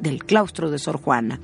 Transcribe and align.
del 0.00 0.24
claustro 0.24 0.70
de 0.70 0.78
Sor 0.78 1.00
Juana. 1.00 1.40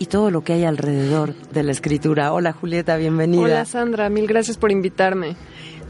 y 0.00 0.06
todo 0.06 0.30
lo 0.30 0.42
que 0.42 0.54
hay 0.54 0.64
alrededor 0.64 1.34
de 1.52 1.62
la 1.62 1.70
escritura. 1.70 2.32
Hola 2.32 2.52
Julieta, 2.52 2.96
bienvenida. 2.96 3.42
Hola 3.42 3.64
Sandra, 3.64 4.10
mil 4.10 4.26
gracias 4.26 4.56
por 4.56 4.72
invitarme. 4.72 5.36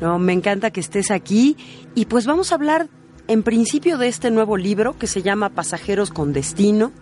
No, 0.01 0.19
me 0.19 0.33
encanta 0.35 0.71
que 0.71 0.81
estés 0.81 1.11
aquí 1.11 1.57
y 1.95 2.05
pues 2.05 2.27
vamos 2.27 2.53
a 2.53 2.57
hablar 2.57 2.89
en 3.29 3.43
principio 3.43 3.99
de 3.99 4.09
este 4.09 4.31
nuevo 4.31 4.57
libro 4.57 4.99
que 4.99 5.07
se 5.07 5.23
llama 5.23 5.51
Pasajeros 5.51 6.11
con 6.11 6.33
Destino 6.33 6.93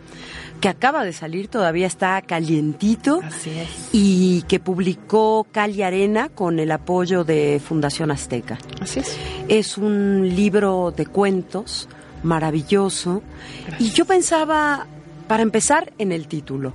que 0.61 0.69
acaba 0.69 1.05
de 1.05 1.13
salir, 1.13 1.49
todavía 1.49 1.87
está 1.87 2.21
calientito. 2.23 3.21
Así 3.23 3.51
es. 3.51 3.69
Y 3.93 4.43
que 4.49 4.59
publicó 4.59 5.47
Cali 5.53 5.83
Arena 5.83 6.29
con 6.29 6.59
el 6.59 6.71
apoyo 6.73 7.25
de 7.25 7.61
Fundación 7.65 8.11
Azteca. 8.11 8.59
Así 8.81 9.01
es. 9.01 9.17
Es 9.49 9.79
un 9.79 10.35
libro 10.35 10.93
de 10.97 11.07
cuentos 11.07 11.89
maravilloso. 12.23 13.23
Y 13.79 13.91
yo 13.91 14.05
pensaba, 14.05 14.87
para 15.29 15.43
empezar, 15.43 15.93
en 15.99 16.13
el 16.13 16.27
título, 16.27 16.73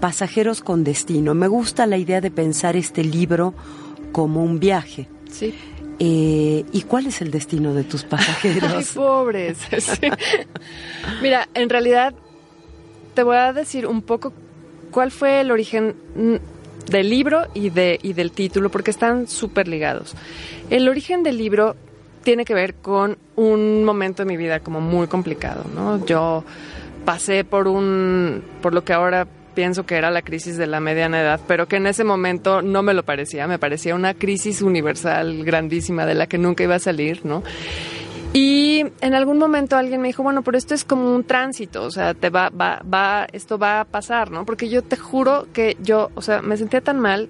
Pasajeros 0.00 0.60
con 0.60 0.84
Destino. 0.84 1.34
Me 1.34 1.48
gusta 1.48 1.86
la 1.86 1.98
idea 1.98 2.20
de 2.20 2.30
pensar 2.30 2.76
este 2.76 3.04
libro 3.04 3.54
como 4.10 4.42
un 4.42 4.58
viaje. 4.58 5.08
Sí. 5.30 5.54
Eh, 6.04 6.64
¿Y 6.72 6.82
cuál 6.82 7.06
es 7.06 7.22
el 7.22 7.30
destino 7.30 7.74
de 7.74 7.84
tus 7.84 8.02
pasajeros? 8.02 8.72
Ay, 8.76 8.84
pobres. 8.92 9.56
Mira, 11.22 11.48
en 11.54 11.68
realidad 11.68 12.12
te 13.14 13.22
voy 13.22 13.36
a 13.36 13.52
decir 13.52 13.86
un 13.86 14.02
poco 14.02 14.32
cuál 14.90 15.12
fue 15.12 15.40
el 15.40 15.52
origen 15.52 15.94
del 16.90 17.08
libro 17.08 17.46
y, 17.54 17.70
de, 17.70 18.00
y 18.02 18.14
del 18.14 18.32
título, 18.32 18.68
porque 18.68 18.90
están 18.90 19.28
súper 19.28 19.68
ligados. 19.68 20.14
El 20.70 20.88
origen 20.88 21.22
del 21.22 21.38
libro 21.38 21.76
tiene 22.24 22.44
que 22.44 22.54
ver 22.54 22.74
con 22.74 23.16
un 23.36 23.84
momento 23.84 24.24
de 24.24 24.26
mi 24.28 24.36
vida 24.36 24.58
como 24.58 24.80
muy 24.80 25.06
complicado, 25.06 25.66
¿no? 25.72 26.04
Yo 26.04 26.42
pasé 27.04 27.44
por 27.44 27.68
un, 27.68 28.42
por 28.60 28.74
lo 28.74 28.82
que 28.82 28.92
ahora 28.92 29.28
pienso 29.54 29.84
que 29.84 29.96
era 29.96 30.10
la 30.10 30.22
crisis 30.22 30.56
de 30.56 30.66
la 30.66 30.80
mediana 30.80 31.20
edad, 31.20 31.40
pero 31.46 31.66
que 31.66 31.76
en 31.76 31.86
ese 31.86 32.04
momento 32.04 32.62
no 32.62 32.82
me 32.82 32.94
lo 32.94 33.04
parecía, 33.04 33.46
me 33.46 33.58
parecía 33.58 33.94
una 33.94 34.14
crisis 34.14 34.62
universal 34.62 35.44
grandísima 35.44 36.06
de 36.06 36.14
la 36.14 36.26
que 36.26 36.38
nunca 36.38 36.64
iba 36.64 36.74
a 36.74 36.80
salir, 36.80 37.24
¿no? 37.24 37.42
Y 38.34 38.84
en 39.02 39.14
algún 39.14 39.36
momento 39.36 39.76
alguien 39.76 40.00
me 40.00 40.08
dijo, 40.08 40.22
bueno, 40.22 40.42
pero 40.42 40.56
esto 40.56 40.74
es 40.74 40.84
como 40.84 41.14
un 41.14 41.24
tránsito, 41.24 41.82
o 41.82 41.90
sea, 41.90 42.14
te 42.14 42.30
va, 42.30 42.48
va, 42.48 42.80
va, 42.82 43.26
esto 43.30 43.58
va 43.58 43.80
a 43.80 43.84
pasar, 43.84 44.30
¿no? 44.30 44.46
Porque 44.46 44.70
yo 44.70 44.82
te 44.82 44.96
juro 44.96 45.48
que 45.52 45.76
yo, 45.82 46.10
o 46.14 46.22
sea, 46.22 46.40
me 46.40 46.56
sentía 46.56 46.80
tan 46.80 46.98
mal 46.98 47.28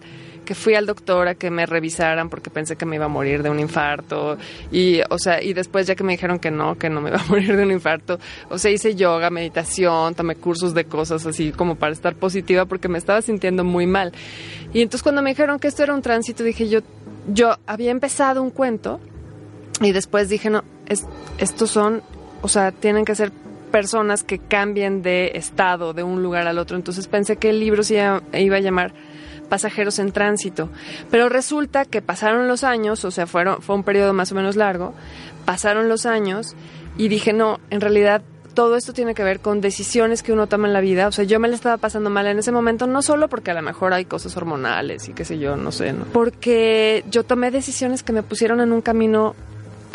que 0.52 0.54
fui 0.54 0.74
al 0.74 0.84
doctor 0.84 1.28
a 1.28 1.34
que 1.34 1.50
me 1.50 1.64
revisaran 1.64 2.28
porque 2.28 2.50
pensé 2.50 2.76
que 2.76 2.84
me 2.84 2.96
iba 2.96 3.06
a 3.06 3.08
morir 3.08 3.42
de 3.42 3.48
un 3.48 3.58
infarto 3.58 4.36
y 4.70 5.00
o 5.08 5.18
sea 5.18 5.42
y 5.42 5.54
después 5.54 5.86
ya 5.86 5.94
que 5.94 6.04
me 6.04 6.12
dijeron 6.12 6.38
que 6.38 6.50
no 6.50 6.76
que 6.76 6.90
no 6.90 7.00
me 7.00 7.08
iba 7.08 7.18
a 7.18 7.24
morir 7.28 7.56
de 7.56 7.62
un 7.62 7.70
infarto 7.70 8.18
o 8.50 8.58
sea 8.58 8.70
hice 8.70 8.94
yoga 8.94 9.30
meditación 9.30 10.14
tomé 10.14 10.34
cursos 10.36 10.74
de 10.74 10.84
cosas 10.84 11.24
así 11.24 11.52
como 11.52 11.76
para 11.76 11.94
estar 11.94 12.16
positiva 12.16 12.66
porque 12.66 12.88
me 12.88 12.98
estaba 12.98 13.22
sintiendo 13.22 13.64
muy 13.64 13.86
mal 13.86 14.12
y 14.74 14.82
entonces 14.82 15.02
cuando 15.02 15.22
me 15.22 15.30
dijeron 15.30 15.58
que 15.58 15.68
esto 15.68 15.84
era 15.84 15.94
un 15.94 16.02
tránsito 16.02 16.44
dije 16.44 16.68
yo 16.68 16.80
yo 17.32 17.56
había 17.66 17.90
empezado 17.90 18.42
un 18.42 18.50
cuento 18.50 19.00
y 19.80 19.92
después 19.92 20.28
dije 20.28 20.50
no 20.50 20.64
es, 20.86 21.06
estos 21.38 21.70
son 21.70 22.02
o 22.42 22.48
sea, 22.48 22.72
tienen 22.72 23.04
que 23.04 23.14
ser 23.14 23.32
personas 23.72 24.22
que 24.22 24.38
cambien 24.38 25.02
de 25.02 25.32
estado, 25.34 25.94
de 25.94 26.02
un 26.02 26.22
lugar 26.22 26.46
al 26.46 26.58
otro. 26.58 26.76
Entonces 26.76 27.08
pensé 27.08 27.36
que 27.36 27.50
el 27.50 27.58
libro 27.58 27.82
se 27.82 27.94
iba 27.94 28.56
a 28.56 28.60
llamar 28.60 28.92
Pasajeros 29.52 29.98
en 29.98 30.12
Tránsito. 30.12 30.70
Pero 31.10 31.28
resulta 31.28 31.84
que 31.84 32.00
pasaron 32.00 32.48
los 32.48 32.64
años, 32.64 33.04
o 33.04 33.10
sea, 33.10 33.26
fueron, 33.26 33.60
fue 33.60 33.74
un 33.74 33.84
periodo 33.84 34.14
más 34.14 34.32
o 34.32 34.34
menos 34.34 34.56
largo, 34.56 34.94
pasaron 35.44 35.90
los 35.90 36.06
años 36.06 36.56
y 36.96 37.08
dije, 37.08 37.34
no, 37.34 37.60
en 37.68 37.82
realidad 37.82 38.22
todo 38.54 38.76
esto 38.76 38.94
tiene 38.94 39.14
que 39.14 39.22
ver 39.22 39.40
con 39.40 39.60
decisiones 39.60 40.22
que 40.22 40.32
uno 40.32 40.46
toma 40.46 40.68
en 40.68 40.72
la 40.72 40.80
vida. 40.80 41.06
O 41.06 41.12
sea, 41.12 41.26
yo 41.26 41.38
me 41.38 41.48
la 41.48 41.54
estaba 41.54 41.76
pasando 41.76 42.08
mal 42.08 42.26
en 42.28 42.38
ese 42.38 42.50
momento, 42.50 42.86
no 42.86 43.02
solo 43.02 43.28
porque 43.28 43.50
a 43.50 43.54
lo 43.54 43.60
mejor 43.60 43.92
hay 43.92 44.06
cosas 44.06 44.34
hormonales 44.38 45.10
y 45.10 45.12
qué 45.12 45.26
sé 45.26 45.38
yo, 45.38 45.54
no 45.56 45.70
sé, 45.70 45.92
¿no? 45.92 46.06
Porque 46.14 47.04
yo 47.10 47.22
tomé 47.22 47.50
decisiones 47.50 48.02
que 48.02 48.14
me 48.14 48.22
pusieron 48.22 48.58
en 48.62 48.72
un 48.72 48.80
camino 48.80 49.36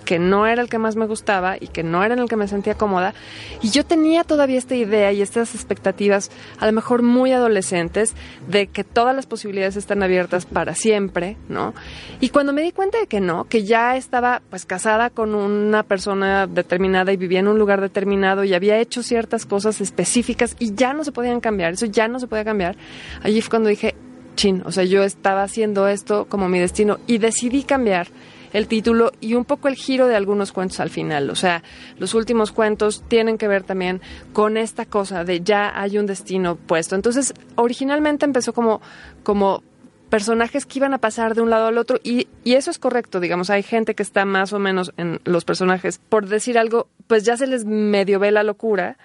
que 0.07 0.19
no 0.19 0.47
era 0.47 0.61
el 0.61 0.69
que 0.69 0.77
más 0.77 0.95
me 0.95 1.05
gustaba 1.05 1.57
y 1.59 1.67
que 1.67 1.83
no 1.83 2.01
era 2.01 2.13
en 2.13 2.21
el 2.21 2.29
que 2.29 2.37
me 2.37 2.47
sentía 2.47 2.75
cómoda. 2.75 3.13
Y 3.61 3.71
yo 3.71 3.85
tenía 3.85 4.23
todavía 4.23 4.57
esta 4.57 4.73
idea 4.73 5.11
y 5.11 5.21
estas 5.21 5.53
expectativas, 5.53 6.31
a 6.59 6.65
lo 6.65 6.71
mejor 6.71 7.01
muy 7.03 7.33
adolescentes, 7.33 8.13
de 8.47 8.67
que 8.67 8.85
todas 8.85 9.13
las 9.13 9.25
posibilidades 9.25 9.75
están 9.75 10.01
abiertas 10.03 10.45
para 10.45 10.75
siempre, 10.75 11.35
¿no? 11.49 11.73
Y 12.21 12.29
cuando 12.29 12.53
me 12.53 12.61
di 12.61 12.71
cuenta 12.71 12.97
de 12.97 13.07
que 13.07 13.19
no, 13.19 13.49
que 13.49 13.65
ya 13.65 13.97
estaba 13.97 14.41
pues 14.49 14.65
casada 14.65 15.09
con 15.09 15.35
una 15.35 15.83
persona 15.83 16.47
determinada 16.47 17.11
y 17.11 17.17
vivía 17.17 17.39
en 17.39 17.49
un 17.49 17.59
lugar 17.59 17.81
determinado 17.81 18.45
y 18.45 18.53
había 18.53 18.79
hecho 18.79 19.03
ciertas 19.03 19.45
cosas 19.45 19.81
específicas 19.81 20.55
y 20.57 20.73
ya 20.73 20.93
no 20.93 21.03
se 21.03 21.11
podían 21.11 21.41
cambiar, 21.41 21.73
eso 21.73 21.85
ya 21.85 22.07
no 22.07 22.21
se 22.21 22.27
podía 22.27 22.45
cambiar, 22.45 22.77
allí 23.23 23.41
fue 23.41 23.49
cuando 23.49 23.67
dije, 23.67 23.93
chin, 24.35 24.63
o 24.65 24.71
sea, 24.71 24.85
yo 24.85 25.03
estaba 25.03 25.43
haciendo 25.43 25.89
esto 25.89 26.27
como 26.29 26.47
mi 26.47 26.59
destino 26.59 26.97
y 27.07 27.17
decidí 27.17 27.63
cambiar 27.63 28.07
el 28.53 28.67
título 28.67 29.11
y 29.19 29.33
un 29.33 29.45
poco 29.45 29.67
el 29.67 29.75
giro 29.75 30.07
de 30.07 30.15
algunos 30.15 30.51
cuentos 30.51 30.79
al 30.79 30.89
final. 30.89 31.29
O 31.29 31.35
sea, 31.35 31.63
los 31.97 32.13
últimos 32.13 32.51
cuentos 32.51 33.03
tienen 33.07 33.37
que 33.37 33.47
ver 33.47 33.63
también 33.63 34.01
con 34.33 34.57
esta 34.57 34.85
cosa 34.85 35.23
de 35.23 35.41
ya 35.41 35.79
hay 35.79 35.97
un 35.97 36.05
destino 36.05 36.55
puesto. 36.55 36.95
Entonces, 36.95 37.33
originalmente 37.55 38.25
empezó 38.25 38.53
como, 38.53 38.81
como 39.23 39.63
personajes 40.09 40.65
que 40.65 40.79
iban 40.79 40.93
a 40.93 40.99
pasar 40.99 41.35
de 41.35 41.41
un 41.41 41.49
lado 41.49 41.67
al 41.67 41.77
otro 41.77 41.99
y, 42.03 42.27
y, 42.43 42.53
eso 42.53 42.71
es 42.71 42.79
correcto, 42.79 43.19
digamos, 43.19 43.49
hay 43.49 43.61
gente 43.61 43.93
que 43.93 44.03
está 44.03 44.23
más 44.23 44.53
o 44.53 44.59
menos 44.59 44.93
en 44.95 45.19
los 45.25 45.43
personajes, 45.43 45.99
por 46.09 46.27
decir 46.27 46.57
algo, 46.57 46.87
pues 47.07 47.25
ya 47.25 47.35
se 47.35 47.45
les 47.45 47.65
medio 47.65 48.17
ve 48.19 48.31
la 48.31 48.43
locura 48.43 48.97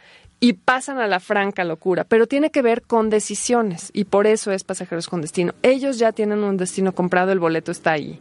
y 0.43 0.55
pasan 0.55 0.99
a 0.99 1.07
la 1.07 1.21
franca 1.21 1.65
locura, 1.65 2.03
pero 2.03 2.27
tiene 2.27 2.51
que 2.51 2.63
ver 2.63 2.83
con 2.83 3.11
decisiones 3.11 3.91
y 3.93 4.05
por 4.05 4.27
eso 4.27 4.51
es 4.51 4.65
Pasajeros 4.65 5.09
con 5.09 5.21
Destino. 5.21 5.55
Ellos 5.63 5.99
ya 5.99 6.11
tienen 6.11 6.43
un 6.43 6.57
destino 6.57 6.95
comprado, 6.97 7.31
el 7.31 7.39
boleto 7.39 7.71
está 7.71 7.93
ahí. 7.93 8.19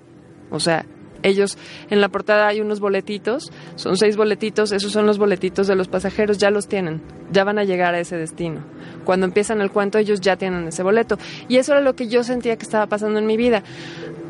O 0.52 0.60
sea, 0.60 0.86
ellos, 1.24 1.58
en 1.90 2.02
la 2.02 2.10
portada 2.10 2.48
hay 2.48 2.62
unos 2.62 2.80
boletitos, 2.80 3.52
son 3.76 3.98
seis 3.98 4.18
boletitos, 4.18 4.72
esos 4.72 4.92
son 4.92 5.06
los 5.06 5.18
boletitos 5.18 5.68
de 5.68 5.76
los 5.76 5.88
pasajeros, 5.88 6.38
ya 6.38 6.50
los 6.50 6.68
tienen, 6.68 7.02
ya 7.32 7.44
van 7.44 7.60
a 7.60 7.64
llegar 7.64 7.94
a 7.94 8.00
ese 8.00 8.18
destino. 8.18 8.62
Cuando 9.06 9.26
empiezan 9.26 9.62
el 9.62 9.72
cuento, 9.72 9.98
ellos 9.98 10.22
ya 10.22 10.36
tienen 10.36 10.68
ese 10.68 10.84
boleto. 10.84 11.18
Y 11.48 11.58
eso 11.58 11.74
era 11.74 11.82
lo 11.82 11.96
que 11.96 12.08
yo 12.08 12.24
sentía 12.24 12.56
que 12.56 12.64
estaba 12.64 12.88
pasando 12.88 13.20
en 13.20 13.26
mi 13.26 13.38
vida. 13.38 13.64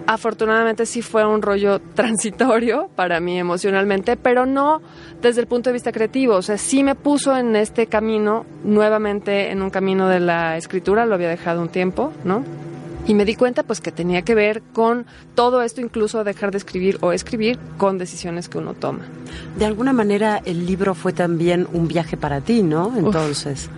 Afortunadamente 0.08 0.86
sí 0.86 1.02
fue 1.02 1.26
un 1.26 1.42
rollo 1.42 1.80
transitorio 1.94 2.90
para 2.96 3.20
mí 3.20 3.40
emocionalmente, 3.40 4.18
pero 4.18 4.46
no 4.46 4.82
desde 5.22 5.42
el 5.42 5.48
punto 5.48 5.70
de 5.70 5.74
vista 5.74 5.92
creativo. 5.92 6.36
O 6.36 6.42
sea, 6.42 6.58
sí 6.58 6.84
me 6.84 6.96
puso 6.96 7.36
en 7.36 7.56
este 7.56 7.88
camino, 7.88 8.46
nuevamente 8.64 9.52
en 9.52 9.62
un 9.62 9.70
camino 9.70 10.08
de 10.08 10.20
la 10.20 10.58
escritura, 10.58 11.06
lo 11.06 11.16
había 11.16 11.30
dejado 11.30 11.62
un 11.62 11.70
tiempo, 11.70 12.12
¿no? 12.24 12.44
Y 13.08 13.14
me 13.14 13.26
di 13.26 13.36
cuenta 13.36 13.64
pues 13.64 13.82
que 13.82 13.92
tenía 13.92 14.22
que 14.22 14.36
ver 14.36 14.62
con 14.74 15.06
todo 15.36 15.62
esto, 15.62 15.82
incluso 15.82 16.24
dejar 16.24 16.52
de 16.52 16.58
escribir 16.58 16.98
o 17.02 17.12
escribir 17.12 17.58
con 17.78 17.98
decisiones 17.98 18.48
que 18.48 18.58
uno 18.58 18.74
toma. 18.74 19.06
De 19.58 19.66
alguna 19.66 19.94
manera 19.94 20.42
el 20.46 20.66
libro 20.66 20.94
fue 20.94 21.14
también 21.14 21.68
un 21.74 21.88
viaje 21.88 22.18
para 22.18 22.42
ti, 22.42 22.64
¿no? 22.64 22.94
Entonces. 22.98 23.70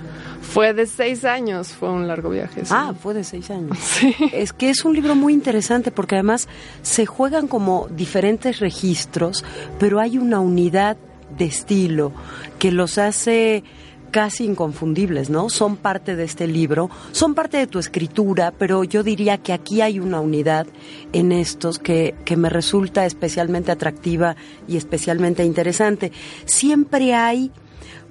Fue 0.41 0.73
de 0.73 0.85
seis 0.85 1.23
años, 1.23 1.69
fue 1.69 1.89
un 1.89 2.07
largo 2.07 2.29
viaje. 2.29 2.63
Ah, 2.69 2.93
fue 3.01 3.13
de 3.13 3.23
seis 3.23 3.49
años. 3.49 3.77
Sí. 3.83 4.15
Es 4.33 4.53
que 4.53 4.69
es 4.69 4.83
un 4.83 4.93
libro 4.93 5.15
muy 5.15 5.33
interesante 5.33 5.89
porque 5.89 6.15
además 6.15 6.47
se 6.81 7.05
juegan 7.05 7.47
como 7.47 7.87
diferentes 7.89 8.59
registros, 8.59 9.43
pero 9.79 9.99
hay 9.99 10.17
una 10.17 10.39
unidad 10.41 10.97
de 11.37 11.45
estilo 11.45 12.11
que 12.59 12.71
los 12.71 12.97
hace 12.97 13.63
casi 14.13 14.45
inconfundibles, 14.45 15.31
¿no? 15.31 15.49
Son 15.49 15.75
parte 15.75 16.15
de 16.15 16.23
este 16.23 16.45
libro, 16.45 16.91
son 17.11 17.33
parte 17.33 17.57
de 17.57 17.65
tu 17.65 17.79
escritura, 17.79 18.53
pero 18.55 18.83
yo 18.83 19.01
diría 19.01 19.39
que 19.39 19.53
aquí 19.53 19.81
hay 19.81 19.99
una 19.99 20.21
unidad 20.21 20.67
en 21.13 21.31
estos 21.31 21.79
que, 21.79 22.13
que 22.23 22.37
me 22.37 22.49
resulta 22.49 23.07
especialmente 23.07 23.71
atractiva 23.71 24.35
y 24.67 24.77
especialmente 24.77 25.43
interesante. 25.43 26.11
Siempre 26.45 27.15
hay 27.15 27.51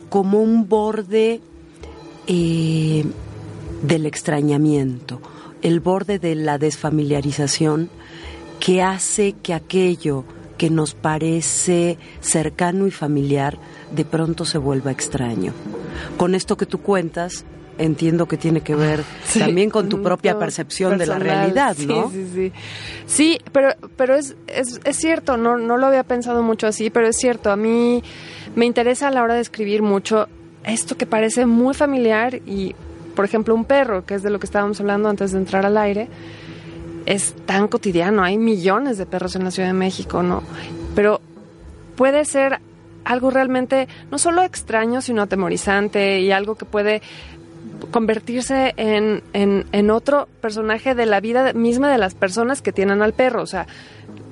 como 0.09 0.43
un 0.43 0.69
borde 0.69 1.41
eh, 2.27 3.05
del 3.85 4.05
extrañamiento, 4.05 5.23
el 5.63 5.79
borde 5.79 6.19
de 6.19 6.35
la 6.35 6.59
desfamiliarización 6.59 7.91
que 8.59 8.83
hace 8.83 9.35
que 9.41 9.55
aquello 9.55 10.25
que 10.59 10.69
nos 10.69 10.95
parece 10.95 11.97
cercano 12.21 12.89
y 12.89 12.91
familiar 12.91 13.57
de 13.95 14.05
pronto 14.05 14.45
se 14.45 14.59
vuelva 14.59 14.91
extraño. 14.91 15.53
Con 16.17 16.35
esto 16.35 16.57
que 16.57 16.67
tú 16.67 16.81
cuentas, 16.81 17.45
entiendo 17.79 18.27
que 18.27 18.37
tiene 18.37 18.61
que 18.61 18.75
ver 18.75 19.03
también 19.39 19.71
con 19.71 19.89
tu 19.89 20.03
propia 20.03 20.39
percepción 20.39 20.99
de 20.99 21.07
la 21.07 21.19
realidad, 21.19 21.77
¿no? 21.79 22.11
Sí, 22.11 22.25
sí, 22.25 22.31
sí. 22.35 22.53
Sí, 23.07 23.39
pero, 23.53 23.71
pero 23.97 24.15
es, 24.15 24.37
es, 24.47 24.81
es, 24.85 24.97
cierto, 24.97 25.37
no, 25.37 25.57
no 25.57 25.77
lo 25.77 25.87
había 25.87 26.05
pensado 26.05 26.43
mucho 26.43 26.67
así, 26.67 26.91
pero 26.91 27.09
es 27.09 27.17
cierto, 27.17 27.51
a 27.51 27.57
mí 27.57 28.03
me 28.55 28.67
interesa 28.67 29.09
a 29.09 29.11
la 29.11 29.23
hora 29.23 29.35
de 29.35 29.41
escribir 29.41 29.83
mucho 29.83 30.29
esto 30.65 30.97
que 30.97 31.07
parece 31.07 31.47
muy 31.47 31.75
familiar 31.75 32.37
y, 32.47 32.75
por 33.15 33.25
ejemplo, 33.25 33.55
un 33.55 33.65
perro, 33.65 34.05
que 34.05 34.15
es 34.15 34.23
de 34.23 34.31
lo 34.31 34.39
que 34.39 34.47
estábamos 34.47 34.81
hablando 34.81 35.09
antes 35.09 35.33
de 35.33 35.39
entrar 35.39 35.67
al 35.67 35.77
aire, 35.77 36.09
es 37.07 37.35
tan 37.47 37.69
cotidiano, 37.69 38.23
hay 38.23 38.39
millones 38.39 38.97
de 38.97 39.07
perros 39.07 39.35
en 39.35 39.45
la 39.45 39.51
Ciudad 39.51 39.69
de 39.69 39.75
México, 39.75 40.23
¿no? 40.23 40.43
Pero 40.95 41.21
puede 41.97 42.25
ser 42.25 42.61
algo 43.05 43.31
realmente 43.31 43.89
no 44.11 44.19
solo 44.19 44.43
extraño, 44.43 45.01
sino 45.01 45.23
atemorizante 45.23 46.21
y 46.21 46.33
algo 46.33 46.55
que 46.55 46.65
puede 46.65 47.03
convertirse 47.91 48.75
en, 48.77 49.23
en, 49.33 49.67
en, 49.73 49.91
otro 49.91 50.29
personaje 50.41 50.95
de 50.95 51.07
la 51.07 51.21
vida 51.21 51.53
misma 51.53 51.91
de 51.91 51.99
las 51.99 52.15
personas 52.15 52.63
que 52.63 52.73
tienen 52.73 53.03
al 53.03 53.13
perro. 53.13 53.43
O 53.43 53.47
sea, 53.47 53.67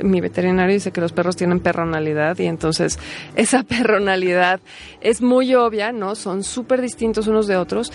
mi 0.02 0.20
veterinario 0.20 0.75
dice 0.75 0.93
que 0.93 1.00
los 1.00 1.12
perros 1.12 1.37
tienen 1.37 1.61
perronalidad 1.61 2.38
y 2.38 2.46
entonces 2.46 2.99
esa 3.37 3.62
perronalidad 3.64 4.61
es 5.00 5.20
muy 5.20 5.55
obvia, 5.55 5.93
¿no? 5.93 6.14
Son 6.14 6.43
súper 6.43 6.81
distintos 6.81 7.26
unos 7.26 7.46
de 7.46 7.56
otros. 7.56 7.93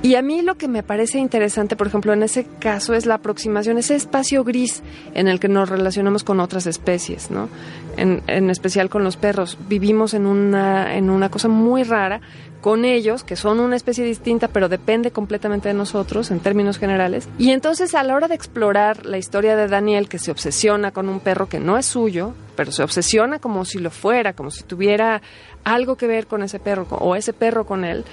Y 0.00 0.14
a 0.14 0.22
mí 0.22 0.42
lo 0.42 0.54
que 0.56 0.68
me 0.68 0.84
parece 0.84 1.18
interesante, 1.18 1.74
por 1.74 1.88
ejemplo, 1.88 2.12
en 2.12 2.22
ese 2.22 2.46
caso 2.60 2.94
es 2.94 3.04
la 3.04 3.14
aproximación, 3.14 3.78
ese 3.78 3.96
espacio 3.96 4.44
gris 4.44 4.82
en 5.14 5.26
el 5.26 5.40
que 5.40 5.48
nos 5.48 5.68
relacionamos 5.68 6.22
con 6.22 6.38
otras 6.38 6.66
especies, 6.68 7.32
¿no? 7.32 7.48
En, 7.96 8.48
especial 8.48 8.88
con 8.90 9.02
los 9.02 9.16
perros. 9.16 9.58
Vivimos 9.68 10.14
en 10.14 10.26
una, 10.26 10.94
en 10.94 11.10
una 11.10 11.30
cosa 11.30 11.48
muy 11.48 11.82
rara 11.82 12.20
con 12.60 12.84
ellos, 12.84 13.24
que 13.24 13.34
son 13.34 13.58
una 13.58 13.74
especie 13.74 14.04
distinta, 14.04 14.46
pero 14.46 14.68
depende 14.68 15.10
completamente 15.10 15.68
de 15.68 15.74
nosotros 15.74 16.30
en 16.30 16.38
términos 16.38 16.78
generales. 16.78 17.28
Y 17.36 17.50
entonces 17.50 17.94
a 17.96 18.04
la 18.04 18.14
hora 18.14 18.28
de 18.28 18.36
explorar 18.36 19.04
la 19.04 19.18
historia 19.18 19.56
de 19.56 19.66
Daniel, 19.66 20.08
que 20.08 20.20
se 20.20 20.30
obsesiona 20.30 20.92
con 20.92 21.08
un 21.08 21.18
perro 21.18 21.48
que 21.48 21.58
no 21.58 21.76
es 21.76 21.86
suyo, 21.86 22.34
pero 22.54 22.70
se 22.70 22.84
obsesiona 22.84 23.40
como 23.40 23.64
si 23.64 23.78
lo 23.78 23.90
fuera, 23.90 24.32
como 24.32 24.52
si 24.52 24.62
tuviera 24.62 25.22
algo 25.64 25.96
que 25.96 26.06
ver 26.06 26.28
con 26.28 26.42
ese 26.42 26.60
perro 26.60 26.86
o 26.90 27.16
ese 27.16 27.32
perro 27.32 27.66
con 27.66 27.84
él, 27.84 28.04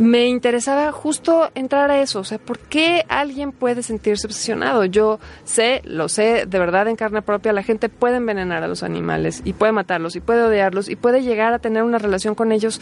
me 0.00 0.28
interesaba 0.28 0.90
justo 0.92 1.50
entrar 1.54 1.90
a 1.90 2.00
eso, 2.00 2.20
o 2.20 2.24
sea, 2.24 2.38
¿por 2.38 2.58
qué 2.58 3.04
alguien 3.10 3.52
puede 3.52 3.82
sentirse 3.82 4.26
obsesionado? 4.26 4.86
Yo 4.86 5.20
sé, 5.44 5.82
lo 5.84 6.08
sé 6.08 6.46
de 6.46 6.58
verdad 6.58 6.88
en 6.88 6.96
carne 6.96 7.20
propia, 7.20 7.52
la 7.52 7.62
gente 7.62 7.90
puede 7.90 8.16
envenenar 8.16 8.62
a 8.62 8.66
los 8.66 8.82
animales 8.82 9.42
y 9.44 9.52
puede 9.52 9.72
matarlos 9.72 10.16
y 10.16 10.20
puede 10.20 10.42
odiarlos 10.42 10.88
y 10.88 10.96
puede 10.96 11.22
llegar 11.22 11.52
a 11.52 11.58
tener 11.58 11.82
una 11.82 11.98
relación 11.98 12.34
con 12.34 12.50
ellos, 12.50 12.80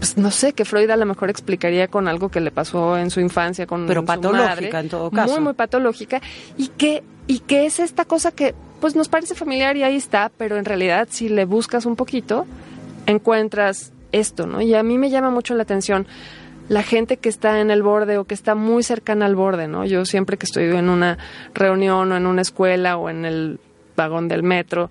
pues 0.00 0.16
no 0.16 0.32
sé, 0.32 0.52
que 0.52 0.64
Freud 0.64 0.90
a 0.90 0.96
lo 0.96 1.06
mejor 1.06 1.30
explicaría 1.30 1.86
con 1.86 2.08
algo 2.08 2.28
que 2.28 2.40
le 2.40 2.50
pasó 2.50 2.98
en 2.98 3.10
su 3.10 3.20
infancia 3.20 3.68
con 3.68 3.86
Pero 3.86 4.00
su 4.00 4.06
patológica 4.06 4.48
madre, 4.48 4.80
en 4.80 4.88
todo 4.88 5.12
caso. 5.12 5.34
Muy, 5.34 5.40
muy 5.44 5.52
patológica 5.52 6.20
y 6.56 6.68
que, 6.68 7.04
y 7.28 7.38
que 7.38 7.66
es 7.66 7.78
esta 7.78 8.04
cosa 8.04 8.32
que 8.32 8.56
pues 8.80 8.96
nos 8.96 9.08
parece 9.08 9.36
familiar 9.36 9.76
y 9.76 9.84
ahí 9.84 9.94
está, 9.94 10.32
pero 10.36 10.56
en 10.56 10.64
realidad 10.64 11.06
si 11.08 11.28
le 11.28 11.44
buscas 11.44 11.86
un 11.86 11.94
poquito, 11.94 12.48
encuentras 13.06 13.92
esto, 14.10 14.46
¿no? 14.46 14.60
Y 14.60 14.74
a 14.74 14.82
mí 14.82 14.98
me 14.98 15.10
llama 15.10 15.30
mucho 15.30 15.54
la 15.54 15.62
atención 15.62 16.06
la 16.68 16.82
gente 16.82 17.16
que 17.16 17.28
está 17.28 17.60
en 17.60 17.70
el 17.70 17.82
borde 17.82 18.18
o 18.18 18.24
que 18.24 18.34
está 18.34 18.54
muy 18.54 18.82
cercana 18.82 19.26
al 19.26 19.36
borde, 19.36 19.68
¿no? 19.68 19.84
Yo 19.84 20.04
siempre 20.04 20.36
que 20.36 20.46
estoy 20.46 20.64
en 20.64 20.88
una 20.88 21.18
reunión 21.54 22.12
o 22.12 22.16
en 22.16 22.26
una 22.26 22.42
escuela 22.42 22.96
o 22.96 23.10
en 23.10 23.24
el 23.24 23.60
vagón 23.96 24.28
del 24.28 24.42
metro, 24.42 24.90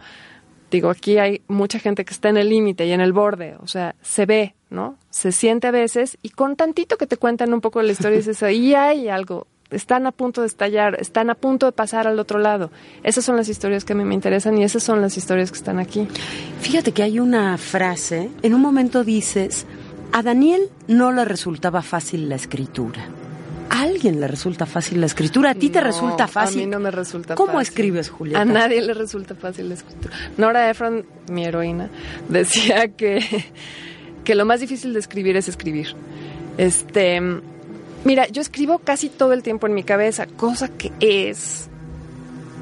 digo, 0.71 0.89
aquí 0.89 1.17
hay 1.17 1.41
mucha 1.47 1.79
gente 1.79 2.03
que 2.03 2.13
está 2.13 2.29
en 2.29 2.37
el 2.37 2.49
límite 2.49 2.85
y 2.85 2.91
en 2.91 3.01
el 3.01 3.13
borde, 3.13 3.55
o 3.61 3.67
sea, 3.67 3.95
se 4.01 4.25
ve, 4.25 4.55
¿no? 4.69 4.97
Se 5.09 5.31
siente 5.31 5.67
a 5.67 5.71
veces 5.71 6.17
y 6.21 6.29
con 6.31 6.55
tantito 6.55 6.97
que 6.97 7.07
te 7.07 7.17
cuentan 7.17 7.53
un 7.53 7.61
poco 7.61 7.79
de 7.79 7.85
la 7.85 7.91
historia 7.93 8.17
dices, 8.17 8.43
ahí 8.43 8.73
hay 8.73 9.07
algo 9.07 9.47
están 9.69 10.07
a 10.07 10.11
punto 10.11 10.41
de 10.41 10.47
estallar, 10.47 10.95
están 10.99 11.29
a 11.29 11.35
punto 11.35 11.65
de 11.65 11.71
pasar 11.71 12.07
al 12.07 12.19
otro 12.19 12.39
lado. 12.39 12.71
Esas 13.03 13.25
son 13.25 13.35
las 13.35 13.49
historias 13.49 13.83
que 13.83 13.93
a 13.93 13.95
mí 13.95 14.03
me 14.05 14.15
interesan 14.15 14.57
y 14.57 14.63
esas 14.63 14.83
son 14.83 15.01
las 15.01 15.17
historias 15.17 15.51
que 15.51 15.57
están 15.57 15.79
aquí. 15.79 16.07
Fíjate 16.61 16.91
que 16.91 17.03
hay 17.03 17.19
una 17.19 17.57
frase, 17.57 18.29
en 18.41 18.53
un 18.53 18.61
momento 18.61 19.03
dices, 19.03 19.65
a 20.11 20.23
Daniel 20.23 20.69
no 20.87 21.11
le 21.11 21.25
resultaba 21.25 21.81
fácil 21.81 22.29
la 22.29 22.35
escritura. 22.35 23.05
A 23.69 23.81
alguien 23.81 24.19
le 24.19 24.27
resulta 24.27 24.65
fácil 24.65 25.01
la 25.01 25.07
escritura, 25.07 25.51
a 25.51 25.55
ti 25.55 25.69
te 25.69 25.79
No, 25.79 25.87
resulta 25.87 26.27
fácil. 26.27 26.61
A 26.61 26.65
mí 26.65 26.71
no 26.71 26.79
me 26.79 26.89
resulta 26.89 27.35
¿Cómo 27.35 27.53
fácil. 27.53 27.67
escribes, 27.67 28.09
Julieta? 28.09 28.41
A 28.41 28.45
nadie 28.45 28.81
le 28.81 28.93
resulta 28.93 29.35
fácil 29.35 29.67
la 29.69 29.75
escritura. 29.75 30.15
Nora 30.37 30.69
Ephron, 30.69 31.05
mi 31.29 31.45
heroína, 31.45 31.89
decía 32.29 32.87
que, 32.89 33.21
que 34.23 34.35
lo 34.35 34.45
más 34.45 34.61
difícil 34.61 34.93
de 34.93 34.99
escribir 34.99 35.35
es 35.35 35.49
escribir. 35.49 35.95
Este, 36.57 37.21
mira, 38.05 38.27
yo 38.27 38.41
escribo 38.41 38.79
casi 38.79 39.09
todo 39.09 39.33
el 39.33 39.43
tiempo 39.43 39.67
en 39.67 39.73
mi 39.73 39.83
cabeza, 39.83 40.25
cosa 40.27 40.69
que 40.69 40.91
es 40.99 41.69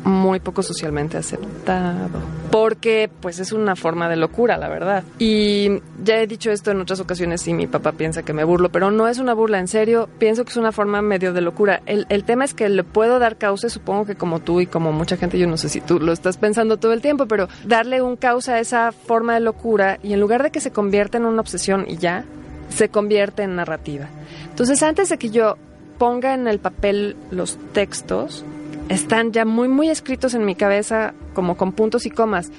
muy 0.06 0.40
poco 0.40 0.64
socialmente 0.64 1.18
aceptado. 1.18 2.22
Porque, 2.52 3.10
pues, 3.22 3.40
es 3.40 3.52
una 3.52 3.76
forma 3.76 4.08
de 4.08 4.16
locura, 4.16 4.58
la 4.58 4.70
verdad. 4.70 5.04
Y 5.20 5.82
ya 6.04 6.20
he 6.20 6.28
dicho 6.28 6.52
esto 6.52 6.72
en 6.72 6.80
otras 6.80 7.00
ocasiones 7.00 7.46
y 7.48 7.54
mi 7.54 7.68
papá 7.68 7.92
piensa 7.92 8.24
que 8.24 8.32
me 8.32 8.44
burlo, 8.44 8.70
pero 8.70 8.92
no 8.92 9.08
es 9.08 9.18
una 9.18 9.34
burla, 9.34 9.60
en 9.60 9.68
serio. 9.68 10.08
Pienso 10.20 10.46
que 10.46 10.52
es 10.52 10.58
una 10.58 10.72
forma 10.72 11.02
medio 11.02 11.34
de 11.34 11.42
locura. 11.42 11.82
El, 11.86 12.06
el 12.10 12.24
tema 12.24 12.46
es 12.46 12.54
que 12.54 12.70
le 12.70 12.84
puedo 12.84 13.20
dar 13.20 13.38
causa, 13.38 13.68
supongo 13.70 14.06
que 14.06 14.16
como 14.16 14.40
tú 14.40 14.62
y 14.62 14.68
como 14.68 14.92
mucha 14.92 15.18
gente, 15.18 15.40
yo 15.40 15.48
no 15.48 15.58
sé 15.58 15.70
si 15.70 15.82
tú 15.82 16.00
lo 16.00 16.14
estás 16.14 16.38
pensando 16.38 16.78
todo 16.78 16.94
el 16.94 17.02
tiempo, 17.02 17.28
pero 17.28 17.50
darle 17.66 18.02
un 18.02 18.16
causa 18.16 18.54
a 18.54 18.60
esa 18.60 18.92
forma 18.92 19.34
de 19.34 19.40
locura 19.40 20.00
y 20.04 20.14
en 20.14 20.20
lugar 20.20 20.44
de 20.44 20.52
que 20.52 20.62
se 20.62 20.72
convierta 20.72 21.18
en 21.18 21.26
una 21.26 21.42
obsesión 21.42 21.86
y 21.88 21.98
ya, 21.98 22.26
se 22.70 22.90
convierte 22.90 23.44
en 23.44 23.56
narrativa. 23.56 24.08
Entonces, 24.50 24.82
antes 24.84 25.10
de 25.10 25.18
que 25.18 25.30
yo 25.30 25.58
ponga 25.98 26.34
en 26.34 26.48
el 26.48 26.60
papel 26.60 27.16
los 27.32 27.58
textos, 27.74 28.46
están 28.90 29.32
ya 29.32 29.46
muy, 29.46 29.68
muy 29.68 29.90
escritos 29.90 30.34
en 30.34 30.46
mi 30.46 30.56
cabeza, 30.56 31.14
como 31.34 31.58
con 31.58 31.72
puntos 31.72 32.06
y 32.06 32.10
comas. 32.10 32.52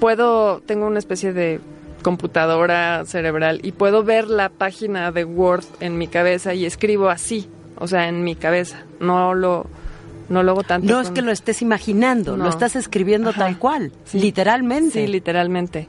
Puedo, 0.00 0.60
tengo 0.60 0.86
una 0.86 0.98
especie 0.98 1.32
de 1.32 1.60
computadora 2.02 3.04
cerebral 3.06 3.60
y 3.62 3.72
puedo 3.72 4.04
ver 4.04 4.28
la 4.28 4.48
página 4.50 5.10
de 5.12 5.24
Word 5.24 5.64
en 5.80 5.96
mi 5.96 6.06
cabeza 6.08 6.52
y 6.54 6.66
escribo 6.66 7.08
así, 7.08 7.48
o 7.78 7.86
sea, 7.88 8.08
en 8.08 8.24
mi 8.24 8.34
cabeza. 8.34 8.82
No 9.00 9.34
lo, 9.34 9.66
no 10.28 10.42
lo 10.42 10.52
hago 10.52 10.62
tanto. 10.64 10.86
No 10.92 11.00
es 11.00 11.10
que 11.10 11.22
lo 11.22 11.30
estés 11.32 11.62
imaginando, 11.62 12.36
No. 12.36 12.44
lo 12.44 12.50
estás 12.50 12.76
escribiendo 12.76 13.30
Ajá. 13.30 13.40
tal 13.46 13.58
cual, 13.58 13.92
Sí. 14.04 14.18
literalmente. 14.20 14.90
Sí, 14.90 15.06
literalmente. 15.06 15.88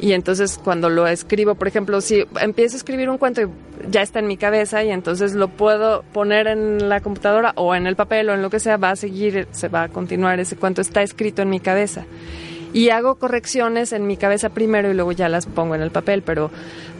Y 0.00 0.12
entonces 0.12 0.60
cuando 0.62 0.88
lo 0.88 1.06
escribo, 1.06 1.56
por 1.56 1.66
ejemplo, 1.66 2.00
si 2.00 2.24
empiezo 2.40 2.76
a 2.76 2.78
escribir 2.78 3.10
un 3.10 3.18
cuento 3.18 3.42
y 3.42 3.46
ya 3.90 4.02
está 4.02 4.20
en 4.20 4.28
mi 4.28 4.36
cabeza 4.36 4.84
y 4.84 4.90
entonces 4.90 5.34
lo 5.34 5.48
puedo 5.48 6.02
poner 6.12 6.46
en 6.46 6.88
la 6.88 7.00
computadora 7.00 7.52
o 7.56 7.74
en 7.74 7.86
el 7.86 7.96
papel 7.96 8.28
o 8.28 8.34
en 8.34 8.42
lo 8.42 8.50
que 8.50 8.60
sea, 8.60 8.76
va 8.76 8.90
a 8.90 8.96
seguir, 8.96 9.48
se 9.50 9.68
va 9.68 9.84
a 9.84 9.88
continuar 9.88 10.38
ese 10.38 10.56
cuento, 10.56 10.80
está 10.80 11.02
escrito 11.02 11.42
en 11.42 11.50
mi 11.50 11.58
cabeza. 11.58 12.04
Y 12.72 12.90
hago 12.90 13.16
correcciones 13.16 13.92
en 13.92 14.06
mi 14.06 14.16
cabeza 14.16 14.50
primero 14.50 14.90
y 14.90 14.94
luego 14.94 15.12
ya 15.12 15.28
las 15.28 15.46
pongo 15.46 15.74
en 15.74 15.82
el 15.82 15.90
papel, 15.90 16.22
pero 16.22 16.50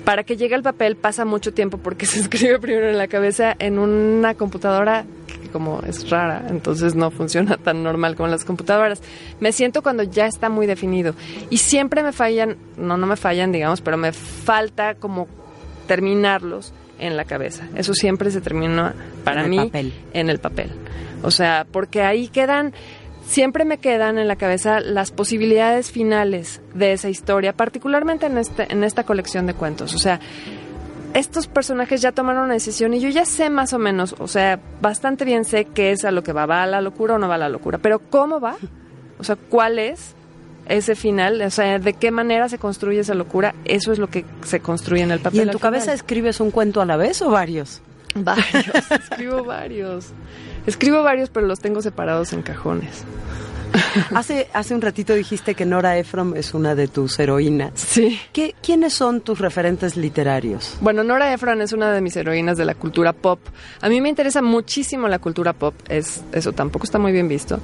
para 0.05 0.25
que 0.25 0.37
llegue 0.37 0.55
al 0.55 0.63
papel 0.63 0.97
pasa 0.97 1.25
mucho 1.25 1.53
tiempo 1.53 1.79
porque 1.79 2.07
se 2.07 2.21
escribe 2.21 2.59
primero 2.59 2.89
en 2.89 2.99
la 2.99 3.07
cabeza 3.07 3.55
en 3.59 3.79
una 3.79 4.35
computadora 4.35 5.05
como 5.49 5.81
es 5.87 6.09
rara, 6.11 6.47
entonces 6.49 6.95
no 6.95 7.11
funciona 7.11 7.57
tan 7.63 7.83
normal 7.83 8.17
como 8.17 8.29
las 8.29 8.45
computadoras. 8.45 9.03
Me 9.41 9.53
siento 9.53 9.83
cuando 9.83 10.03
ya 10.03 10.27
está 10.27 10.49
muy 10.49 10.67
definido 10.67 11.15
y 11.51 11.59
siempre 11.59 12.03
me 12.03 12.13
fallan, 12.13 12.57
no, 12.77 12.97
no 12.97 13.07
me 13.07 13.17
fallan, 13.17 13.53
digamos, 13.53 13.81
pero 13.81 13.97
me 13.97 14.13
falta 14.13 14.95
como 14.95 15.27
terminarlos 15.87 16.73
en 16.99 17.17
la 17.17 17.25
cabeza. 17.25 17.69
Eso 17.75 17.95
siempre 17.95 18.31
se 18.31 18.41
termina 18.41 18.95
para 19.25 19.45
En 19.45 19.51
mí 19.51 19.59
papel. 19.59 19.93
en 20.13 20.31
el 20.31 20.39
papel. 20.39 20.71
O 21.23 21.31
sea, 21.31 21.67
porque 21.71 22.03
ahí 22.03 22.29
quedan, 22.29 22.73
siempre 23.27 23.65
me 23.65 23.79
quedan 23.79 24.19
en 24.19 24.29
la 24.29 24.37
cabeza 24.37 24.81
las 24.81 25.11
posibilidades 25.11 25.91
finales 25.91 26.61
de 26.75 26.93
esa 26.93 27.09
historia, 27.09 27.53
particularmente 27.53 28.27
en, 28.27 28.39
este, 28.39 28.71
en 28.73 28.85
esta 28.85 29.05
colección 29.05 29.47
de 29.47 29.55
cuentos. 29.55 29.95
O 29.95 29.99
sea, 29.99 30.21
estos 31.15 31.47
personajes 31.47 32.01
ya 32.01 32.13
tomaron 32.13 32.45
una 32.45 32.55
decisión 32.55 32.95
y 32.95 33.01
yo 33.01 33.09
ya 33.09 33.25
sé 33.25 33.51
más 33.51 33.73
o 33.73 33.79
menos, 33.79 34.15
o 34.19 34.29
sea, 34.29 34.61
bastante 34.81 35.25
bien 35.25 35.45
sé 35.45 35.65
qué 35.65 35.93
es 35.93 36.05
a 36.05 36.11
lo 36.11 36.23
que 36.23 36.33
va, 36.33 36.47
va 36.47 36.63
a 36.63 36.67
la 36.67 36.81
locura 36.81 37.15
o 37.15 37.19
no 37.19 37.29
va 37.29 37.37
a 37.37 37.39
la 37.39 37.49
locura, 37.49 37.79
pero 37.79 37.99
¿cómo 37.99 38.41
va? 38.41 38.57
O 39.19 39.25
sea, 39.25 39.37
¿cuál 39.37 39.79
es 39.79 40.15
ese 40.69 40.95
final? 40.95 41.41
O 41.43 41.51
sea, 41.51 41.79
¿de 41.79 41.93
qué 41.95 42.11
manera 42.11 42.49
se 42.49 42.59
construye 42.59 43.01
esa 43.01 43.15
locura? 43.15 43.55
Eso 43.65 43.93
es 43.93 43.99
lo 43.99 44.09
que 44.09 44.25
se 44.45 44.61
construye 44.61 45.03
en 45.03 45.11
el 45.11 45.21
papel. 45.21 45.41
¿Y 45.41 45.43
en 45.43 45.51
tu 45.51 45.59
cabeza 45.59 45.85
final. 45.85 45.97
escribes 45.97 46.41
un 46.41 46.51
cuento 46.51 46.81
a 46.81 46.85
la 46.85 46.97
vez 46.97 47.21
o 47.23 47.31
varios? 47.31 47.81
Varios, 48.15 48.91
escribo 48.91 49.45
varios. 49.45 50.07
Escribo 50.67 51.03
varios, 51.03 51.31
pero 51.31 51.47
los 51.47 51.61
tengo 51.61 51.83
separados 51.83 52.33
en 52.33 52.43
cajones. 52.43 53.05
Hace, 54.15 54.49
hace 54.53 54.75
un 54.75 54.81
ratito 54.81 55.15
dijiste 55.15 55.55
que 55.55 55.65
Nora 55.65 55.99
Ephron 55.99 56.37
es 56.37 56.55
una 56.55 56.75
de 56.75 56.89
tus 56.89 57.19
heroínas. 57.19 57.73
Sí. 57.77 58.19
¿Qué, 58.33 58.55
¿Quiénes 58.63 58.95
son 58.95 59.21
tus 59.21 59.39
referentes 59.39 59.97
literarios? 59.97 60.77
Bueno, 60.81 61.05
Nora 61.05 61.33
Ephron 61.33 61.61
es 61.63 61.73
una 61.73 61.93
de 61.93 62.01
mis 62.01 62.17
heroínas 62.17 62.57
de 62.57 62.65
la 62.65 62.75
cultura 62.75 63.13
pop. 63.13 63.41
A 63.81 63.89
mí 63.89 64.01
me 64.01 64.09
interesa 64.09 64.43
muchísimo 64.43 65.09
la 65.09 65.19
cultura 65.19 65.53
pop. 65.53 65.75
Es, 65.89 66.23
eso 66.33 66.53
tampoco 66.53 66.85
está 66.85 66.99
muy 66.99 67.13
bien 67.13 67.29
visto. 67.29 67.61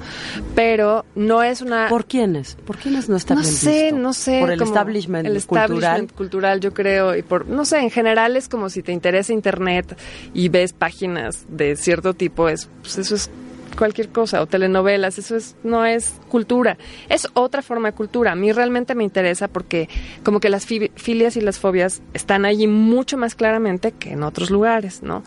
Pero 0.55 1.05
no 1.15 1.43
es 1.43 1.61
una... 1.61 1.87
¿Por 1.89 2.05
quiénes? 2.05 2.55
¿Por 2.65 2.77
quiénes 2.77 3.09
no 3.09 3.15
está 3.15 3.35
no 3.35 3.41
bien 3.41 3.53
sé, 3.53 3.83
visto? 3.83 3.97
no 3.97 4.13
sé. 4.13 4.39
Por 4.39 4.51
el 4.51 4.61
establishment 4.61 5.27
el 5.27 5.33
cultural. 5.45 5.71
establishment 5.71 6.11
cultural, 6.13 6.59
yo 6.59 6.73
creo. 6.73 7.15
Y 7.15 7.23
por, 7.23 7.47
no 7.47 7.65
sé, 7.65 7.79
en 7.79 7.91
general 7.91 8.35
es 8.35 8.47
como 8.47 8.69
si 8.69 8.81
te 8.83 8.91
interesa 8.91 9.33
Internet 9.33 9.97
y 10.33 10.49
ves 10.49 10.73
páginas 10.73 11.45
de 11.49 11.75
cierto 11.75 12.13
tipo. 12.13 12.49
Es, 12.49 12.69
pues 12.81 12.97
eso 12.97 13.15
es 13.15 13.29
cualquier 13.75 14.09
cosa 14.09 14.41
o 14.41 14.47
telenovelas, 14.47 15.17
eso 15.17 15.35
es 15.35 15.55
no 15.63 15.85
es 15.85 16.13
cultura, 16.29 16.77
es 17.09 17.27
otra 17.33 17.61
forma 17.61 17.89
de 17.91 17.95
cultura. 17.95 18.31
A 18.31 18.35
mí 18.35 18.51
realmente 18.51 18.95
me 18.95 19.03
interesa 19.03 19.47
porque 19.47 19.89
como 20.23 20.39
que 20.39 20.49
las 20.49 20.65
fi- 20.65 20.91
filias 20.95 21.35
y 21.37 21.41
las 21.41 21.59
fobias 21.59 22.01
están 22.13 22.45
allí 22.45 22.67
mucho 22.67 23.17
más 23.17 23.35
claramente 23.35 23.91
que 23.91 24.13
en 24.13 24.23
otros 24.23 24.49
lugares, 24.49 25.03
¿no? 25.03 25.23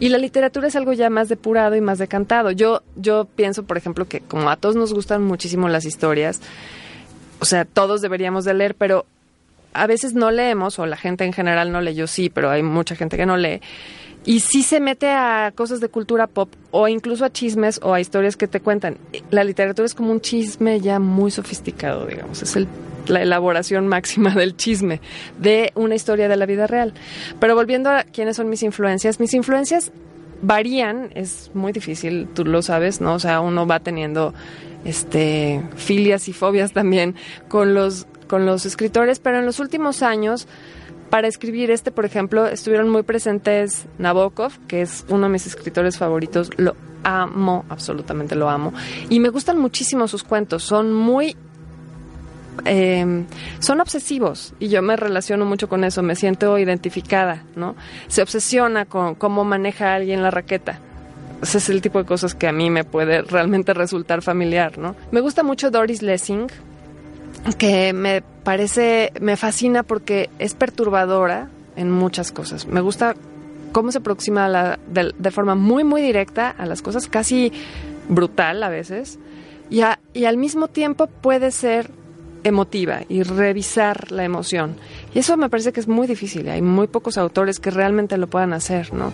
Y 0.00 0.08
la 0.08 0.18
literatura 0.18 0.68
es 0.68 0.76
algo 0.76 0.92
ya 0.92 1.10
más 1.10 1.28
depurado 1.28 1.76
y 1.76 1.80
más 1.80 1.98
decantado. 1.98 2.50
Yo 2.50 2.82
yo 2.96 3.26
pienso, 3.36 3.64
por 3.64 3.76
ejemplo, 3.76 4.06
que 4.06 4.20
como 4.20 4.48
a 4.50 4.56
todos 4.56 4.76
nos 4.76 4.94
gustan 4.94 5.22
muchísimo 5.24 5.68
las 5.68 5.84
historias, 5.84 6.40
o 7.40 7.44
sea, 7.44 7.64
todos 7.64 8.00
deberíamos 8.00 8.44
de 8.44 8.54
leer, 8.54 8.74
pero 8.74 9.06
a 9.74 9.86
veces 9.86 10.14
no 10.14 10.30
leemos, 10.30 10.78
o 10.78 10.86
la 10.86 10.96
gente 10.96 11.24
en 11.24 11.32
general 11.32 11.70
no 11.70 11.80
lee, 11.80 11.94
yo 11.94 12.06
sí, 12.06 12.30
pero 12.30 12.50
hay 12.50 12.62
mucha 12.62 12.96
gente 12.96 13.16
que 13.16 13.26
no 13.26 13.36
lee. 13.36 13.60
Y 14.28 14.40
sí 14.40 14.62
se 14.62 14.78
mete 14.78 15.08
a 15.10 15.52
cosas 15.54 15.80
de 15.80 15.88
cultura 15.88 16.26
pop 16.26 16.50
o 16.70 16.86
incluso 16.86 17.24
a 17.24 17.32
chismes 17.32 17.80
o 17.82 17.94
a 17.94 18.00
historias 18.00 18.36
que 18.36 18.46
te 18.46 18.60
cuentan. 18.60 18.98
La 19.30 19.42
literatura 19.42 19.86
es 19.86 19.94
como 19.94 20.12
un 20.12 20.20
chisme 20.20 20.80
ya 20.80 20.98
muy 20.98 21.30
sofisticado, 21.30 22.04
digamos. 22.04 22.42
Es 22.42 22.54
el- 22.54 22.68
la 23.06 23.22
elaboración 23.22 23.88
máxima 23.88 24.34
del 24.34 24.54
chisme 24.54 25.00
de 25.38 25.72
una 25.76 25.94
historia 25.94 26.28
de 26.28 26.36
la 26.36 26.44
vida 26.44 26.66
real. 26.66 26.92
Pero 27.40 27.54
volviendo 27.54 27.88
a 27.88 28.04
quiénes 28.04 28.36
son 28.36 28.50
mis 28.50 28.62
influencias, 28.62 29.18
mis 29.18 29.32
influencias 29.32 29.92
varían, 30.42 31.10
es 31.14 31.50
muy 31.54 31.72
difícil, 31.72 32.28
tú 32.34 32.44
lo 32.44 32.60
sabes, 32.60 33.00
¿no? 33.00 33.14
O 33.14 33.18
sea, 33.18 33.40
uno 33.40 33.66
va 33.66 33.80
teniendo 33.80 34.34
este 34.84 35.62
filias 35.76 36.28
y 36.28 36.34
fobias 36.34 36.72
también 36.72 37.14
con 37.48 37.72
los 37.72 38.06
con 38.28 38.44
los 38.44 38.66
escritores, 38.66 39.20
pero 39.20 39.38
en 39.38 39.46
los 39.46 39.58
últimos 39.58 40.02
años 40.02 40.46
para 41.10 41.28
escribir 41.28 41.70
este, 41.70 41.90
por 41.90 42.04
ejemplo, 42.04 42.46
estuvieron 42.46 42.88
muy 42.88 43.02
presentes 43.02 43.86
Nabokov, 43.98 44.52
que 44.66 44.82
es 44.82 45.04
uno 45.08 45.26
de 45.26 45.32
mis 45.32 45.46
escritores 45.46 45.98
favoritos, 45.98 46.50
lo 46.56 46.76
amo, 47.04 47.64
absolutamente 47.68 48.34
lo 48.34 48.50
amo, 48.50 48.72
y 49.08 49.20
me 49.20 49.30
gustan 49.30 49.58
muchísimo 49.58 50.08
sus 50.08 50.24
cuentos, 50.24 50.62
son 50.62 50.92
muy 50.92 51.36
eh, 52.64 53.24
son 53.60 53.80
obsesivos 53.80 54.52
y 54.58 54.68
yo 54.68 54.82
me 54.82 54.96
relaciono 54.96 55.44
mucho 55.44 55.68
con 55.68 55.84
eso, 55.84 56.02
me 56.02 56.16
siento 56.16 56.58
identificada, 56.58 57.44
¿no? 57.54 57.76
Se 58.08 58.22
obsesiona 58.22 58.84
con 58.84 59.14
cómo 59.14 59.44
maneja 59.44 59.94
alguien 59.94 60.22
la 60.22 60.30
raqueta. 60.30 60.80
Ese 61.42 61.58
es 61.58 61.68
el 61.68 61.80
tipo 61.80 62.00
de 62.00 62.04
cosas 62.04 62.34
que 62.34 62.48
a 62.48 62.52
mí 62.52 62.68
me 62.68 62.82
puede 62.82 63.22
realmente 63.22 63.72
resultar 63.72 64.22
familiar, 64.22 64.76
¿no? 64.76 64.96
Me 65.12 65.20
gusta 65.20 65.44
mucho 65.44 65.70
Doris 65.70 66.02
Lessing, 66.02 66.48
que 67.58 67.92
me 67.92 68.22
parece, 68.22 69.12
me 69.20 69.36
fascina 69.36 69.82
porque 69.82 70.30
es 70.38 70.54
perturbadora 70.54 71.48
en 71.76 71.90
muchas 71.90 72.32
cosas. 72.32 72.66
Me 72.66 72.80
gusta 72.80 73.14
cómo 73.72 73.92
se 73.92 73.98
aproxima 73.98 74.78
de, 74.86 75.30
forma 75.30 75.54
muy, 75.54 75.84
muy 75.84 76.02
directa 76.02 76.50
a 76.50 76.66
las 76.66 76.82
cosas, 76.82 77.06
casi 77.08 77.52
brutal 78.08 78.62
a 78.62 78.68
veces, 78.68 79.18
y, 79.70 79.82
y 80.14 80.24
al 80.24 80.36
mismo 80.36 80.68
tiempo 80.68 81.06
puede 81.06 81.50
ser 81.50 81.90
emotiva 82.44 83.00
y 83.08 83.22
revisar 83.22 84.10
la 84.10 84.24
emoción. 84.24 84.76
Y 85.14 85.18
eso 85.18 85.36
me 85.36 85.50
parece 85.50 85.72
que 85.72 85.80
es 85.80 85.88
muy 85.88 86.06
difícil. 86.06 86.48
Hay 86.48 86.62
muy 86.62 86.86
pocos 86.86 87.18
autores 87.18 87.60
que 87.60 87.70
realmente 87.70 88.16
lo 88.16 88.26
puedan 88.28 88.52
hacer, 88.52 88.92
¿no? 88.94 89.12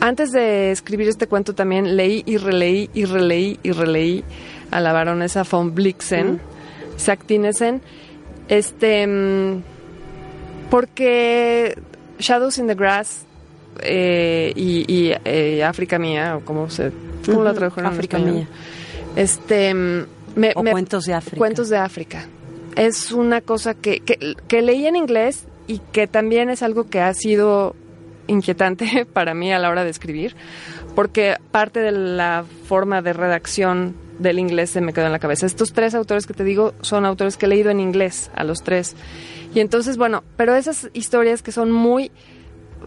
Antes 0.00 0.32
de 0.32 0.72
escribir 0.72 1.08
este 1.08 1.28
cuento 1.28 1.54
también 1.54 1.96
leí 1.96 2.22
y 2.26 2.36
releí 2.36 2.90
y 2.92 3.04
releí 3.04 3.58
y 3.62 3.70
releí 3.70 4.24
a 4.70 4.80
la 4.80 4.92
baronesa 4.92 5.44
von 5.44 5.74
Blixen, 5.74 6.40
Saktinesen, 7.02 7.82
este, 8.48 9.06
mm, 9.06 9.62
porque 10.70 11.78
Shadows 12.18 12.58
in 12.58 12.66
the 12.66 12.74
Grass 12.74 13.24
eh, 13.82 14.52
y, 14.54 15.12
eh, 15.24 15.64
África 15.64 15.98
Mía, 15.98 16.36
o 16.36 16.40
como 16.44 16.70
se... 16.70 16.92
¿Cómo 17.26 17.44
la 17.44 17.54
tradujeron 17.54 17.92
África 17.92 18.18
Mía. 18.18 18.48
Este... 19.16 19.74
Me, 19.74 20.52
o 20.54 20.62
Cuentos 20.62 21.04
de 21.04 21.14
África. 21.14 21.36
Cuentos 21.36 21.68
de 21.68 21.76
África. 21.76 22.26
Es 22.74 23.12
una 23.12 23.42
cosa 23.42 23.74
que, 23.74 24.00
que, 24.00 24.34
que 24.48 24.62
leí 24.62 24.86
en 24.86 24.96
inglés 24.96 25.46
y 25.66 25.78
que 25.78 26.06
también 26.06 26.48
es 26.48 26.62
algo 26.62 26.88
que 26.88 27.00
ha 27.00 27.12
sido 27.12 27.76
inquietante 28.26 29.06
para 29.12 29.34
mí 29.34 29.52
a 29.52 29.58
la 29.58 29.70
hora 29.70 29.84
de 29.84 29.90
escribir, 29.90 30.34
porque 30.94 31.36
parte 31.50 31.80
de 31.80 31.92
la 31.92 32.44
forma 32.66 33.02
de 33.02 33.12
redacción 33.12 33.94
del 34.18 34.38
inglés 34.38 34.70
se 34.70 34.80
me 34.80 34.92
quedó 34.92 35.06
en 35.06 35.12
la 35.12 35.18
cabeza. 35.18 35.46
Estos 35.46 35.72
tres 35.72 35.94
autores 35.94 36.26
que 36.26 36.34
te 36.34 36.44
digo 36.44 36.74
son 36.80 37.04
autores 37.04 37.36
que 37.36 37.46
he 37.46 37.48
leído 37.48 37.70
en 37.70 37.80
inglés, 37.80 38.30
a 38.34 38.44
los 38.44 38.62
tres. 38.62 38.94
Y 39.54 39.60
entonces, 39.60 39.96
bueno, 39.96 40.22
pero 40.36 40.54
esas 40.54 40.88
historias 40.92 41.42
que 41.42 41.52
son 41.52 41.72
muy 41.72 42.10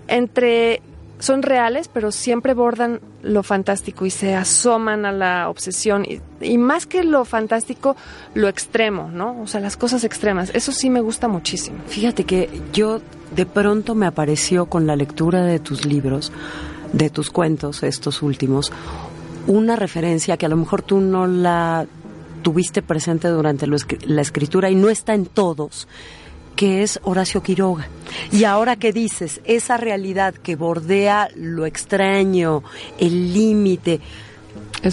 entre 0.08 0.82
son 1.20 1.44
reales, 1.44 1.88
pero 1.88 2.12
siempre 2.12 2.54
bordan 2.54 3.00
lo 3.22 3.42
fantástico 3.42 4.06
y 4.06 4.10
se 4.10 4.36
asoman 4.36 5.06
a 5.06 5.12
la 5.12 5.50
obsesión. 5.50 6.06
Y, 6.42 6.58
más 6.58 6.86
que 6.86 7.04
lo 7.04 7.26
fantástico, 7.26 7.96
lo 8.34 8.48
extremo, 8.48 9.10
¿no? 9.12 9.42
O 9.42 9.48
sea, 9.48 9.62
las 9.62 9.78
cosas 9.78 10.04
extremas. 10.04 10.52
Eso 10.54 10.72
sí 10.72 10.90
me 10.90 11.02
gusta 11.02 11.28
muchísimo. 11.28 11.78
Fíjate 11.88 12.26
que 12.26 12.50
yo 12.74 13.02
de 13.34 13.46
pronto 13.46 13.96
me 13.96 14.06
apareció 14.06 14.66
con 14.66 14.88
la 14.88 14.96
lectura 14.96 15.44
de 15.44 15.60
tus 15.60 15.86
libros, 15.86 16.32
de 16.94 17.10
tus 17.10 17.30
cuentos, 17.30 17.84
estos 17.84 18.22
últimos, 18.22 18.72
una 19.48 19.76
referencia 19.76 20.38
que 20.38 20.46
a 20.46 20.50
lo 20.50 20.58
mejor 20.58 20.82
tú 20.82 21.00
no 21.00 21.28
la 21.28 21.86
tuviste 22.42 22.82
presente 22.82 23.28
durante 23.28 23.68
la 23.68 24.22
escritura 24.22 24.70
y 24.70 24.76
no 24.76 24.90
está 24.90 25.14
en 25.14 25.26
todos 25.26 25.88
que 26.56 26.84
es 26.84 27.00
Horacio 27.04 27.44
Quiroga. 27.44 27.88
Y 28.32 28.46
ahora 28.46 28.76
que 28.76 28.94
dices, 28.94 29.42
esa 29.46 29.78
realidad 29.78 30.34
que 30.34 30.56
bordea 30.56 31.30
lo 31.36 31.66
extraño, 31.66 32.64
el 32.98 33.34
límite, 33.34 34.00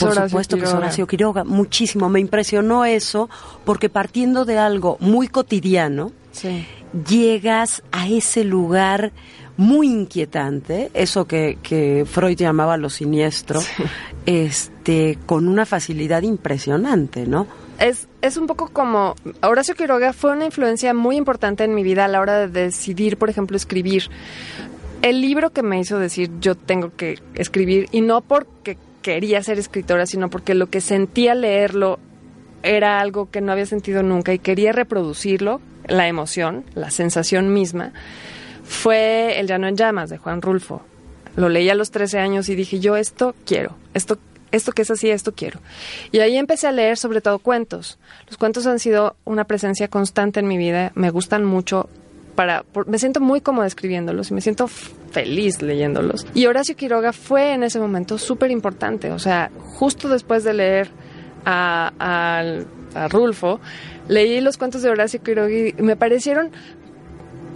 por 0.01 0.15
supuesto 0.15 0.57
que 0.57 0.65
es 0.65 0.75
Horacio 0.75 1.07
Quiroga, 1.07 1.45
muchísimo. 1.45 2.09
Me 2.09 2.21
impresionó 2.21 2.85
eso 2.85 3.31
porque 3.65 3.89
partiendo 3.89 4.45
de 4.45 4.59
algo 4.59 4.97
muy 5.01 5.29
cotidiano, 5.29 6.13
llegas 7.09 7.83
a 7.93 8.09
ese 8.09 8.45
lugar 8.45 9.13
muy 9.63 9.89
inquietante, 9.89 10.91
eso 10.93 11.27
que, 11.27 11.59
que 11.63 12.05
Freud 12.05 12.37
llamaba 12.37 12.77
lo 12.77 12.91
siniestro, 12.91 13.61
este, 14.27 15.19
con 15.27 15.49
una 15.49 15.65
facilidad 15.67 16.23
impresionante, 16.23 17.27
¿no? 17.27 17.47
es, 17.83 18.09
es 18.21 18.37
un 18.37 18.47
poco 18.47 18.69
como 18.69 19.17
Horacio 19.43 19.75
Quiroga 19.75 20.13
fue 20.13 20.33
una 20.33 20.45
influencia 20.45 20.95
muy 20.95 21.17
importante 21.17 21.65
en 21.65 21.75
mi 21.75 21.83
vida 21.83 22.05
a 22.05 22.09
la 22.09 22.21
hora 22.21 22.39
de 22.39 22.49
decidir, 22.49 23.17
por 23.17 23.29
ejemplo, 23.29 23.57
escribir. 23.57 24.05
El 25.03 25.21
libro 25.21 25.51
que 25.51 25.63
me 25.63 25.81
hizo 25.81 25.99
decir 25.99 26.31
yo 26.41 26.55
tengo 26.55 26.95
que 26.95 27.19
escribir 27.35 27.89
y 27.91 28.01
no 28.01 28.21
porque 28.21 28.79
quería 29.03 29.43
ser 29.43 29.59
escritora, 29.59 30.07
sino 30.07 30.31
porque 30.31 30.55
lo 30.55 30.71
que 30.71 30.81
sentía 30.81 31.35
leerlo 31.35 31.99
era 32.63 33.01
algo 33.01 33.29
que 33.31 33.41
no 33.41 33.51
había 33.51 33.67
sentido 33.67 34.05
nunca 34.05 34.33
y 34.33 34.39
quería 34.39 34.71
reproducirlo, 34.71 35.61
la 35.89 36.07
emoción, 36.07 36.65
la 36.75 36.93
sensación 36.93 37.53
misma, 37.53 37.93
fue 38.65 39.39
El 39.39 39.47
llano 39.47 39.67
en 39.67 39.77
llamas 39.77 40.11
de 40.11 40.19
Juan 40.19 40.43
Rulfo. 40.43 40.83
Lo 41.37 41.49
leí 41.49 41.71
a 41.71 41.75
los 41.75 41.91
13 41.91 42.19
años 42.19 42.49
y 42.49 42.55
dije, 42.55 42.79
yo 42.79 42.97
esto 42.97 43.35
quiero, 43.47 43.77
esto 43.95 44.19
esto 44.53 44.73
que 44.73 44.83
es 44.83 44.91
así, 44.91 45.11
esto 45.11 45.33
quiero. 45.33 45.61
Y 46.13 46.21
ahí 46.21 46.37
empecé 46.37 46.69
a 46.69 46.73
leer 46.73 46.97
sobre 46.99 47.21
todo 47.21 47.39
cuentos. 47.39 47.99
Los 48.29 48.37
cuentos 48.37 48.67
han 48.67 48.79
sido 48.79 49.17
una 49.25 49.45
presencia 49.45 49.89
constante 49.89 50.41
en 50.41 50.47
mi 50.47 50.59
vida, 50.59 50.93
me 50.95 51.11
gustan 51.11 51.45
mucho. 51.45 51.89
Para, 52.37 52.65
me 52.87 52.99
siento 52.99 53.21
muy 53.21 53.41
cómoda 53.41 53.67
escribiéndolos 53.67 54.31
y 54.31 54.35
me 54.35 54.41
siento 54.41 54.69
feliz 54.69 55.61
leyéndolos. 55.61 56.27
Y 56.35 56.47
Horacio 56.47 56.77
Quiroga 56.77 57.13
fue 57.13 57.53
en 57.53 57.63
ese 57.63 57.79
momento 57.79 58.17
súper 58.19 58.51
importante. 58.51 59.11
O 59.11 59.19
sea, 59.19 59.51
justo 59.59 60.09
después 60.09 60.45
de 60.45 60.55
leer 60.55 60.91
a, 61.45 62.43
Rulfo, 63.11 63.59
leí 64.09 64.41
los 64.43 64.59
cuentos 64.59 64.83
de 64.83 64.91
Horacio 64.91 65.23
Quiroga 65.23 65.51
y 65.51 65.75
me 65.79 65.97
parecieron 65.97 66.51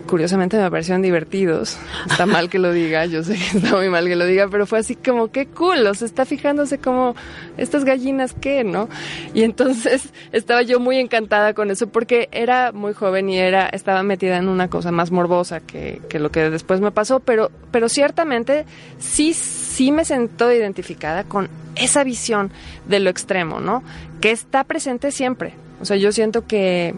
curiosamente 0.06 0.56
me 0.56 0.70
parecieron 0.70 1.02
divertidos. 1.02 1.78
Está 2.08 2.26
mal 2.26 2.48
que 2.48 2.58
lo 2.58 2.72
diga, 2.72 3.06
yo 3.06 3.22
sé 3.22 3.34
que 3.34 3.58
está 3.58 3.76
muy 3.76 3.88
mal 3.88 4.06
que 4.06 4.16
lo 4.16 4.24
diga, 4.24 4.48
pero 4.48 4.66
fue 4.66 4.78
así 4.78 4.94
como, 4.96 5.28
qué 5.30 5.46
cool, 5.46 5.86
o 5.86 5.94
sea, 5.94 6.06
está 6.06 6.24
fijándose 6.24 6.78
como, 6.78 7.14
estas 7.56 7.84
gallinas, 7.84 8.34
¿qué, 8.40 8.64
no? 8.64 8.88
Y 9.34 9.42
entonces 9.42 10.12
estaba 10.32 10.62
yo 10.62 10.80
muy 10.80 10.98
encantada 10.98 11.54
con 11.54 11.70
eso 11.70 11.88
porque 11.88 12.28
era 12.32 12.72
muy 12.72 12.94
joven 12.94 13.28
y 13.28 13.38
era, 13.38 13.66
estaba 13.68 14.02
metida 14.02 14.36
en 14.38 14.48
una 14.48 14.68
cosa 14.68 14.92
más 14.92 15.10
morbosa 15.10 15.60
que, 15.60 16.00
que 16.08 16.18
lo 16.18 16.30
que 16.30 16.50
después 16.50 16.80
me 16.80 16.90
pasó, 16.90 17.20
pero, 17.20 17.50
pero 17.70 17.88
ciertamente 17.88 18.64
sí, 18.98 19.34
sí 19.34 19.92
me 19.92 20.04
sentó 20.04 20.52
identificada 20.52 21.24
con 21.24 21.48
esa 21.74 22.04
visión 22.04 22.50
de 22.88 23.00
lo 23.00 23.10
extremo, 23.10 23.60
¿no? 23.60 23.82
Que 24.20 24.30
está 24.30 24.64
presente 24.64 25.10
siempre. 25.10 25.54
O 25.80 25.84
sea, 25.84 25.96
yo 25.96 26.10
siento 26.12 26.46
que 26.46 26.94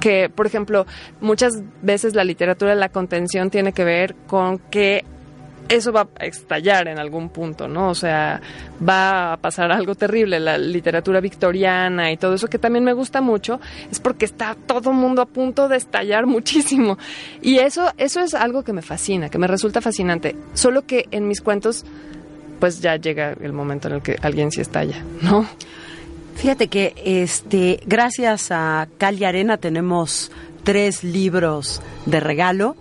que, 0.00 0.28
por 0.28 0.46
ejemplo, 0.46 0.86
muchas 1.20 1.52
veces 1.82 2.14
la 2.14 2.24
literatura 2.24 2.74
la 2.74 2.88
contención 2.88 3.50
tiene 3.50 3.72
que 3.72 3.84
ver 3.84 4.14
con 4.26 4.58
que 4.58 5.04
eso 5.68 5.92
va 5.92 6.08
a 6.18 6.26
estallar 6.26 6.88
en 6.88 6.98
algún 6.98 7.30
punto, 7.30 7.68
¿no? 7.68 7.90
O 7.90 7.94
sea, 7.94 8.40
va 8.86 9.32
a 9.32 9.36
pasar 9.36 9.72
algo 9.72 9.94
terrible. 9.94 10.38
La 10.40 10.58
literatura 10.58 11.20
victoriana 11.20 12.12
y 12.12 12.16
todo 12.16 12.34
eso 12.34 12.48
que 12.48 12.58
también 12.58 12.84
me 12.84 12.92
gusta 12.92 13.20
mucho 13.20 13.60
es 13.90 14.00
porque 14.00 14.24
está 14.24 14.56
todo 14.66 14.92
mundo 14.92 15.22
a 15.22 15.26
punto 15.26 15.68
de 15.68 15.76
estallar 15.76 16.26
muchísimo. 16.34 16.98
Y 17.40 17.58
eso, 17.58 17.92
eso 17.96 18.20
es 18.20 18.34
algo 18.34 18.62
que 18.62 18.72
me 18.72 18.82
fascina, 18.82 19.28
que 19.28 19.38
me 19.38 19.46
resulta 19.46 19.80
fascinante. 19.80 20.36
Solo 20.54 20.86
que 20.86 21.06
en 21.10 21.28
mis 21.28 21.40
cuentos, 21.40 21.84
pues 22.60 22.80
ya 22.80 22.96
llega 22.96 23.34
el 23.40 23.52
momento 23.52 23.88
en 23.88 23.94
el 23.94 24.02
que 24.02 24.16
alguien 24.22 24.50
sí 24.50 24.60
estalla, 24.60 25.02
¿no? 25.22 25.46
Fíjate 26.34 26.68
que 26.68 26.94
este, 27.04 27.80
gracias 27.86 28.50
a 28.50 28.88
Cali 28.98 29.24
Arena 29.24 29.56
tenemos 29.56 30.30
tres 30.62 31.04
libros 31.04 31.80
de 32.06 32.20
regalo 32.20 32.76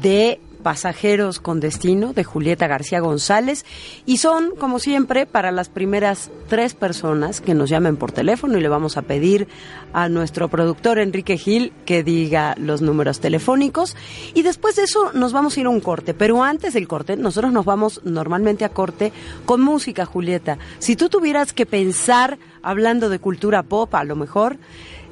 de 0.00 0.40
Pasajeros 0.62 1.40
con 1.40 1.60
Destino 1.60 2.12
de 2.12 2.24
Julieta 2.24 2.66
García 2.66 3.00
González 3.00 3.64
y 4.06 4.18
son, 4.18 4.50
como 4.58 4.78
siempre, 4.78 5.24
para 5.24 5.52
las 5.52 5.68
primeras 5.68 6.30
tres 6.48 6.74
personas 6.74 7.40
que 7.40 7.54
nos 7.54 7.70
llamen 7.70 7.96
por 7.96 8.12
teléfono 8.12 8.58
y 8.58 8.60
le 8.60 8.68
vamos 8.68 8.96
a 8.96 9.02
pedir 9.02 9.48
a 9.92 10.08
nuestro 10.08 10.48
productor 10.48 10.98
Enrique 10.98 11.38
Gil 11.38 11.72
que 11.86 12.02
diga 12.02 12.54
los 12.58 12.82
números 12.82 13.20
telefónicos 13.20 13.96
y 14.34 14.42
después 14.42 14.76
de 14.76 14.82
eso 14.82 15.12
nos 15.12 15.32
vamos 15.32 15.56
a 15.56 15.60
ir 15.60 15.66
a 15.66 15.70
un 15.70 15.80
corte, 15.80 16.12
pero 16.12 16.42
antes 16.42 16.74
del 16.74 16.88
corte 16.88 17.16
nosotros 17.16 17.52
nos 17.52 17.64
vamos 17.64 18.00
normalmente 18.04 18.64
a 18.64 18.70
corte 18.70 19.12
con 19.46 19.60
música, 19.60 20.04
Julieta. 20.04 20.58
Si 20.80 20.96
tú 20.96 21.08
tuvieras 21.08 21.52
que 21.52 21.66
pensar, 21.66 22.38
hablando 22.68 23.08
de 23.08 23.18
cultura 23.18 23.62
pop 23.62 23.94
a 23.94 24.04
lo 24.04 24.14
mejor, 24.14 24.58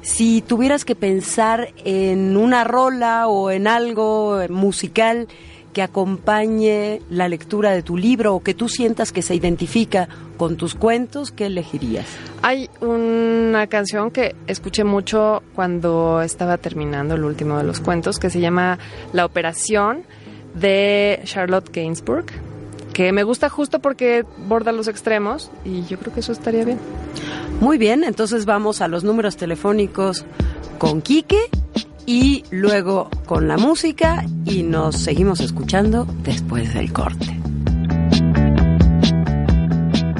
si 0.01 0.41
tuvieras 0.41 0.85
que 0.85 0.95
pensar 0.95 1.69
en 1.83 2.37
una 2.37 2.63
rola 2.63 3.27
o 3.27 3.49
en 3.49 3.67
algo 3.67 4.39
musical 4.49 5.27
que 5.73 5.81
acompañe 5.81 7.01
la 7.09 7.27
lectura 7.27 7.71
de 7.71 7.83
tu 7.83 7.97
libro 7.97 8.35
o 8.35 8.41
que 8.41 8.53
tú 8.53 8.69
sientas 8.69 9.11
que 9.11 9.21
se 9.21 9.35
identifica 9.35 10.07
con 10.37 10.55
tus 10.55 10.75
cuentos, 10.75 11.31
¿qué 11.31 11.47
elegirías? 11.47 12.05
Hay 12.41 12.69
una 12.79 13.67
canción 13.67 14.11
que 14.11 14.35
escuché 14.47 14.83
mucho 14.83 15.43
cuando 15.55 16.21
estaba 16.21 16.57
terminando 16.57 17.15
el 17.15 17.23
último 17.23 17.57
de 17.57 17.63
los 17.63 17.79
cuentos 17.79 18.17
que 18.17 18.29
se 18.29 18.39
llama 18.39 18.79
La 19.13 19.25
Operación 19.25 20.03
de 20.55 21.21
Charlotte 21.25 21.69
Gainsbourg, 21.71 22.25
que 22.93 23.11
me 23.11 23.21
gusta 23.21 23.49
justo 23.49 23.79
porque 23.79 24.25
borda 24.47 24.71
los 24.71 24.87
extremos 24.87 25.51
y 25.63 25.83
yo 25.85 25.99
creo 25.99 26.11
que 26.11 26.21
eso 26.21 26.31
estaría 26.31 26.65
bien. 26.65 26.79
Muy 27.59 27.77
bien, 27.77 28.03
entonces 28.03 28.45
vamos 28.45 28.81
a 28.81 28.87
los 28.87 29.03
números 29.03 29.35
telefónicos 29.35 30.25
con 30.77 31.01
Quique 31.01 31.39
y 32.05 32.43
luego 32.51 33.09
con 33.25 33.47
la 33.47 33.57
música 33.57 34.25
y 34.45 34.63
nos 34.63 34.97
seguimos 34.97 35.39
escuchando 35.39 36.07
después 36.23 36.73
del 36.73 36.93
corte. 36.93 37.37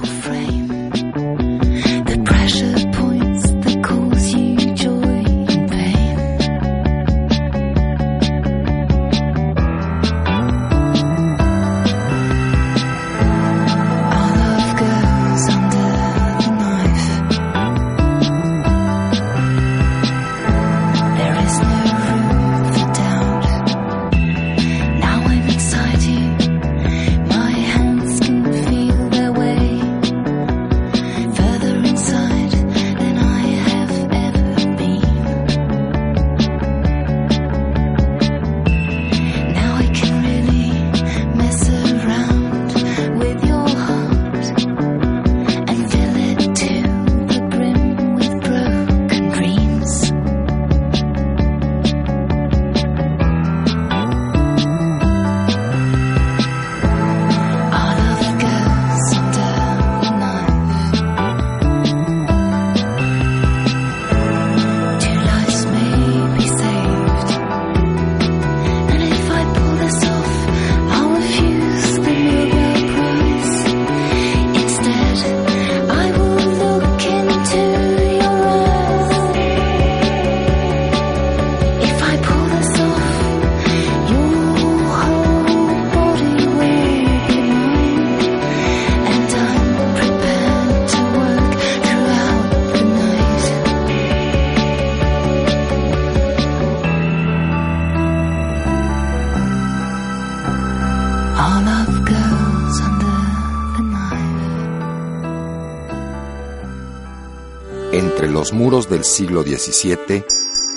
Los 108.47 108.53
muros 108.53 108.89
del 108.89 109.03
siglo 109.03 109.43
XVII, 109.43 110.23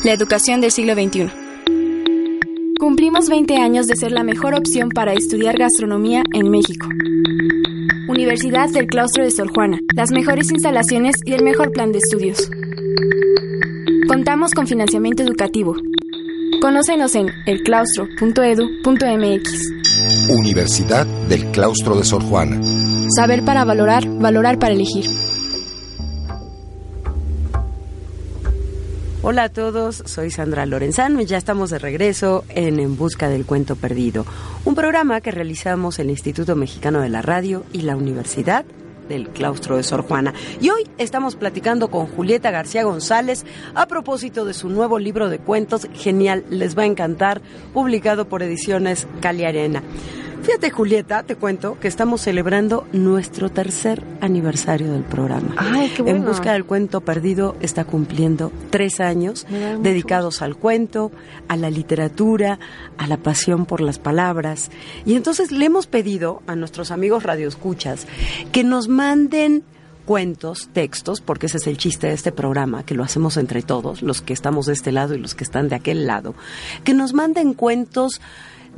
la 0.04 0.14
educación 0.14 0.60
del 0.60 0.72
siglo 0.72 0.96
XXI. 0.96 1.30
Cumplimos 2.80 3.30
20 3.30 3.58
años 3.58 3.86
de 3.86 3.96
ser 3.96 4.12
la 4.12 4.24
mejor 4.24 4.56
opción 4.56 4.90
para 4.90 5.14
estudiar 5.14 5.56
gastronomía 5.56 6.24
en 6.34 6.50
México. 6.50 6.88
Universidad 8.08 8.70
del 8.70 8.88
Claustro 8.88 9.24
de 9.24 9.30
Sor 9.30 9.54
Juana, 9.54 9.78
las 9.94 10.10
mejores 10.10 10.50
instalaciones 10.50 11.14
y 11.26 11.34
el 11.34 11.44
mejor 11.44 11.72
plan 11.72 11.92
de 11.92 12.00
estudios. 12.00 12.50
Contamos 14.08 14.56
con 14.56 14.66
financiamiento 14.66 15.22
educativo. 15.22 15.76
Conócenos 16.62 17.14
en 17.14 17.30
elclaustro.edu.mx. 17.46 19.72
Universidad 20.30 21.06
del 21.28 21.46
Claustro 21.52 21.96
de 21.96 22.04
Sor 22.04 22.24
Juana. 22.24 22.60
Saber 23.16 23.46
para 23.46 23.64
valorar, 23.64 24.08
valorar 24.08 24.58
para 24.58 24.74
elegir. 24.74 25.29
Hola 29.32 29.44
a 29.44 29.50
todos, 29.50 30.02
soy 30.08 30.32
Sandra 30.32 30.66
Lorenzano 30.66 31.22
y 31.22 31.28
ya 31.28 31.38
estamos 31.38 31.70
de 31.70 31.78
regreso 31.78 32.46
en 32.50 32.80
En 32.80 32.98
Busca 32.98 33.30
del 33.30 33.46
Cuento 33.46 33.76
Perdido, 33.76 34.26
un 34.66 34.74
programa 34.74 35.22
que 35.22 35.30
realizamos 35.30 36.00
el 36.00 36.10
Instituto 36.10 36.56
Mexicano 36.56 37.00
de 37.02 37.10
la 37.10 37.22
Radio 37.22 37.64
y 37.72 37.82
la 37.82 37.96
Universidad 37.96 38.66
del 39.08 39.30
claustro 39.30 39.78
de 39.78 39.84
Sor 39.84 40.02
Juana. 40.02 40.34
Y 40.60 40.72
hoy 40.72 40.90
estamos 40.98 41.36
platicando 41.36 41.92
con 41.92 42.08
Julieta 42.08 42.50
García 42.50 42.82
González 42.82 43.46
a 43.76 43.86
propósito 43.86 44.46
de 44.46 44.56
su 44.56 44.68
nuevo 44.68 44.98
libro 44.98 45.30
de 45.30 45.38
cuentos, 45.38 45.88
genial, 45.94 46.44
les 46.50 46.76
va 46.76 46.82
a 46.82 46.88
encantar, 46.88 47.40
publicado 47.72 48.28
por 48.28 48.42
Ediciones 48.42 49.06
Cali 49.22 49.46
Arena. 49.46 49.84
Fíjate, 50.42 50.72
Julieta, 50.72 51.24
te 51.24 51.36
cuento 51.36 51.78
que 51.80 51.88
estamos 51.88 52.22
celebrando 52.22 52.88
nuestro 52.94 53.50
tercer 53.50 54.04
aniversario 54.22 54.92
del 54.94 55.04
programa. 55.04 55.54
Ay, 55.58 55.92
qué 55.96 56.02
bueno. 56.02 56.18
En 56.20 56.26
Busca 56.26 56.54
del 56.54 56.66
Cuento 56.66 57.02
Perdido 57.02 57.56
está 57.60 57.84
cumpliendo 57.84 58.52
tres 58.70 59.00
años 59.00 59.46
dedicados 59.82 60.42
al 60.42 60.56
cuento, 60.56 61.12
a 61.50 61.58
la 61.58 61.70
literatura, 61.70 62.58
a 62.98 63.08
la 63.08 63.18
pasión 63.18 63.66
por 63.66 63.82
las 63.82 64.00
palabras. 64.00 64.72
Y 65.06 65.16
entonces 65.16 65.52
le 65.52 65.66
hemos 65.66 65.88
pedido 65.88 66.42
a 66.48 66.56
nuestros 66.56 66.92
amigos 66.92 67.24
radioescuchas 67.24 68.08
que 68.52 68.64
nos 68.64 68.88
manden 68.88 69.64
cuentos, 70.06 70.70
textos, 70.74 71.22
porque 71.22 71.46
ese 71.46 71.58
es 71.58 71.68
el 71.68 71.78
chiste 71.78 72.08
de 72.08 72.14
este 72.14 72.32
programa, 72.32 72.84
que 72.84 72.96
lo 72.96 73.04
hacemos 73.04 73.38
entre 73.38 73.62
todos, 73.62 74.02
los 74.02 74.24
que 74.24 74.34
estamos 74.34 74.66
de 74.66 74.74
este 74.74 74.92
lado 74.92 75.14
y 75.14 75.20
los 75.20 75.36
que 75.36 75.44
están 75.44 75.70
de 75.70 75.76
aquel 75.76 76.08
lado, 76.08 76.34
que 76.84 76.96
nos 76.96 77.14
manden 77.14 77.54
cuentos 77.54 78.20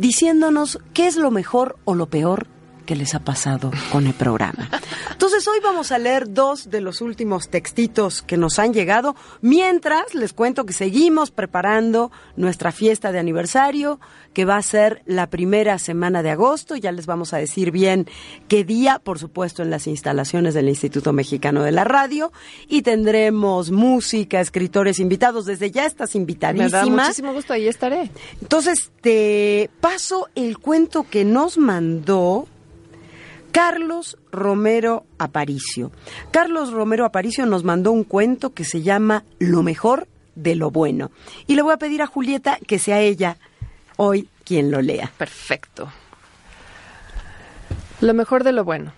diciéndonos 0.02 0.80
qué 0.96 1.06
es 1.06 1.16
lo 1.16 1.30
mejor 1.30 1.78
o 1.86 1.94
lo 1.94 2.08
peor 2.08 2.48
que 2.86 2.96
les 2.96 3.16
ha 3.16 3.20
pasado 3.20 3.72
con 3.92 4.08
el 4.08 4.14
programa. 4.14 4.70
Entonces 5.12 5.48
hoy 5.48 5.60
vamos 5.64 5.92
a 5.92 5.98
leer 5.98 6.34
dos 6.34 6.70
de 6.70 6.82
los 6.82 7.02
últimos 7.02 7.50
textitos 7.50 8.22
que 8.22 8.38
nos 8.38 8.60
han 8.60 8.74
llegado, 8.74 9.16
mientras 9.42 10.14
les 10.14 10.34
cuento 10.34 10.66
que 10.66 10.74
seguimos 10.74 11.32
preparando 11.32 12.12
nuestra 12.36 12.72
fiesta 12.72 13.12
de 13.12 13.20
aniversario, 13.20 14.00
que 14.34 14.46
va 14.46 14.58
a 14.58 14.62
ser 14.62 15.02
la 15.06 15.28
primera 15.30 15.78
semana 15.78 16.24
de 16.24 16.32
agosto, 16.32 16.76
ya 16.76 16.92
les 16.92 17.06
vamos 17.06 17.34
a 17.34 17.38
decir 17.38 17.72
bien 17.72 18.08
qué 18.48 18.64
día, 18.64 19.00
por 19.00 19.20
supuesto 19.20 19.62
en 19.62 19.70
las 19.70 19.88
instalaciones 19.88 20.54
del 20.54 20.70
Instituto 20.70 21.14
Mexicano 21.14 21.64
de 21.64 21.72
la 21.72 21.84
Radio, 21.84 22.32
y 22.68 22.82
tendremos 22.82 23.72
música, 23.72 24.40
escritores 24.40 25.00
invitados, 25.00 25.46
desde 25.46 25.72
ya 25.72 25.86
estás 25.86 26.16
Me 26.16 26.22
invitadísima. 26.22 26.70
da 26.70 26.86
muchísimo 26.86 27.34
gusto, 27.34 27.54
ahí 27.54 27.68
estaré. 27.68 28.10
Entonces, 28.42 28.92
te 29.02 29.70
paso 29.82 30.30
el 30.36 30.58
cuento 30.58 31.06
que 31.10 31.26
nos 31.26 31.58
mandó 31.58 32.48
Carlos 33.52 34.18
Romero 34.32 35.06
Aparicio. 35.18 35.92
Carlos 36.32 36.72
Romero 36.72 37.06
Aparicio 37.06 37.46
nos 37.46 37.64
mandó 37.64 37.92
un 37.92 38.06
cuento 38.06 38.54
que 38.54 38.64
se 38.64 38.82
llama 38.82 39.26
Lo 39.40 39.62
mejor 39.62 40.08
de 40.36 40.56
lo 40.56 40.72
bueno. 40.72 41.12
Y 41.48 41.56
le 41.56 41.62
voy 41.62 41.74
a 41.74 41.78
pedir 41.78 42.02
a 42.02 42.08
Julieta 42.08 42.58
que 42.66 42.80
sea 42.80 43.02
ella 43.02 43.38
hoy 43.98 44.30
quien 44.46 44.72
lo 44.72 44.82
lea. 44.82 45.12
Perfecto. 45.18 45.92
Lo 48.00 48.14
mejor 48.14 48.44
de 48.44 48.54
lo 48.54 48.64
bueno. 48.64 48.94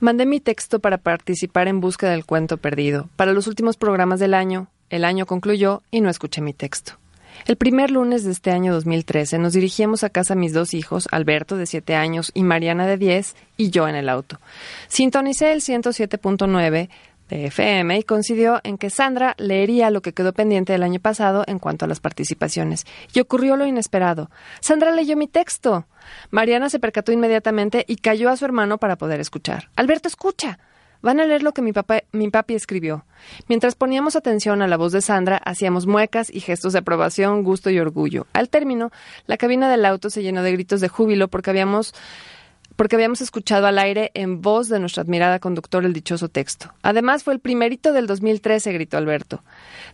Mandé 0.00 0.26
mi 0.26 0.40
texto 0.40 0.80
para 0.80 0.98
participar 0.98 1.68
en 1.68 1.80
busca 1.80 2.08
del 2.08 2.24
cuento 2.24 2.56
perdido. 2.56 3.08
Para 3.16 3.32
los 3.32 3.46
últimos 3.46 3.76
programas 3.76 4.18
del 4.18 4.34
año, 4.34 4.68
el 4.90 5.04
año 5.04 5.26
concluyó 5.26 5.82
y 5.90 6.00
no 6.00 6.08
escuché 6.08 6.40
mi 6.40 6.52
texto. 6.52 6.98
El 7.46 7.56
primer 7.56 7.90
lunes 7.90 8.24
de 8.24 8.32
este 8.32 8.50
año 8.50 8.72
2013 8.72 9.38
nos 9.38 9.52
dirigíamos 9.52 10.04
a 10.04 10.10
casa 10.10 10.34
mis 10.34 10.52
dos 10.52 10.74
hijos, 10.74 11.08
Alberto 11.10 11.56
de 11.56 11.66
7 11.66 11.94
años 11.94 12.30
y 12.34 12.42
Mariana 12.42 12.86
de 12.86 12.96
10, 12.96 13.36
y 13.56 13.70
yo 13.70 13.86
en 13.88 13.96
el 13.96 14.08
auto. 14.08 14.40
Sintonicé 14.88 15.52
el 15.52 15.60
107.9 15.60 16.88
de 17.28 17.46
FM 17.46 17.98
y 17.98 18.02
coincidió 18.02 18.60
en 18.64 18.78
que 18.78 18.90
Sandra 18.90 19.34
leería 19.38 19.90
lo 19.90 20.02
que 20.02 20.12
quedó 20.12 20.32
pendiente 20.32 20.72
del 20.72 20.82
año 20.82 21.00
pasado 21.00 21.44
en 21.46 21.58
cuanto 21.58 21.84
a 21.84 21.88
las 21.88 22.00
participaciones. 22.00 22.86
Y 23.12 23.20
ocurrió 23.20 23.56
lo 23.56 23.66
inesperado. 23.66 24.30
Sandra 24.60 24.92
leyó 24.92 25.16
mi 25.16 25.26
texto. 25.26 25.86
Mariana 26.30 26.68
se 26.68 26.78
percató 26.78 27.12
inmediatamente 27.12 27.84
y 27.88 27.96
cayó 27.96 28.30
a 28.30 28.36
su 28.36 28.44
hermano 28.44 28.78
para 28.78 28.96
poder 28.96 29.20
escuchar. 29.20 29.68
Alberto, 29.76 30.08
escucha. 30.08 30.58
Van 31.04 31.20
a 31.20 31.26
leer 31.26 31.42
lo 31.42 31.52
que 31.52 31.60
mi, 31.60 31.74
papá, 31.74 32.02
mi 32.12 32.30
papi 32.30 32.54
escribió. 32.54 33.04
Mientras 33.46 33.74
poníamos 33.74 34.16
atención 34.16 34.62
a 34.62 34.66
la 34.66 34.78
voz 34.78 34.90
de 34.92 35.02
Sandra, 35.02 35.36
hacíamos 35.36 35.86
muecas 35.86 36.30
y 36.32 36.40
gestos 36.40 36.72
de 36.72 36.78
aprobación, 36.78 37.42
gusto 37.42 37.68
y 37.68 37.78
orgullo. 37.78 38.26
Al 38.32 38.48
término, 38.48 38.90
la 39.26 39.36
cabina 39.36 39.70
del 39.70 39.84
auto 39.84 40.08
se 40.08 40.22
llenó 40.22 40.42
de 40.42 40.52
gritos 40.52 40.80
de 40.80 40.88
júbilo 40.88 41.28
porque 41.28 41.50
habíamos 41.50 41.92
porque 42.76 42.96
habíamos 42.96 43.20
escuchado 43.20 43.66
al 43.66 43.78
aire 43.78 44.10
en 44.14 44.40
voz 44.40 44.68
de 44.68 44.80
nuestra 44.80 45.02
admirada 45.02 45.38
conductor 45.38 45.84
el 45.84 45.92
dichoso 45.92 46.28
texto. 46.28 46.72
Además, 46.82 47.24
fue 47.24 47.34
el 47.34 47.40
primerito 47.40 47.92
del 47.92 48.06
2013, 48.06 48.72
gritó 48.72 48.96
Alberto. 48.96 49.42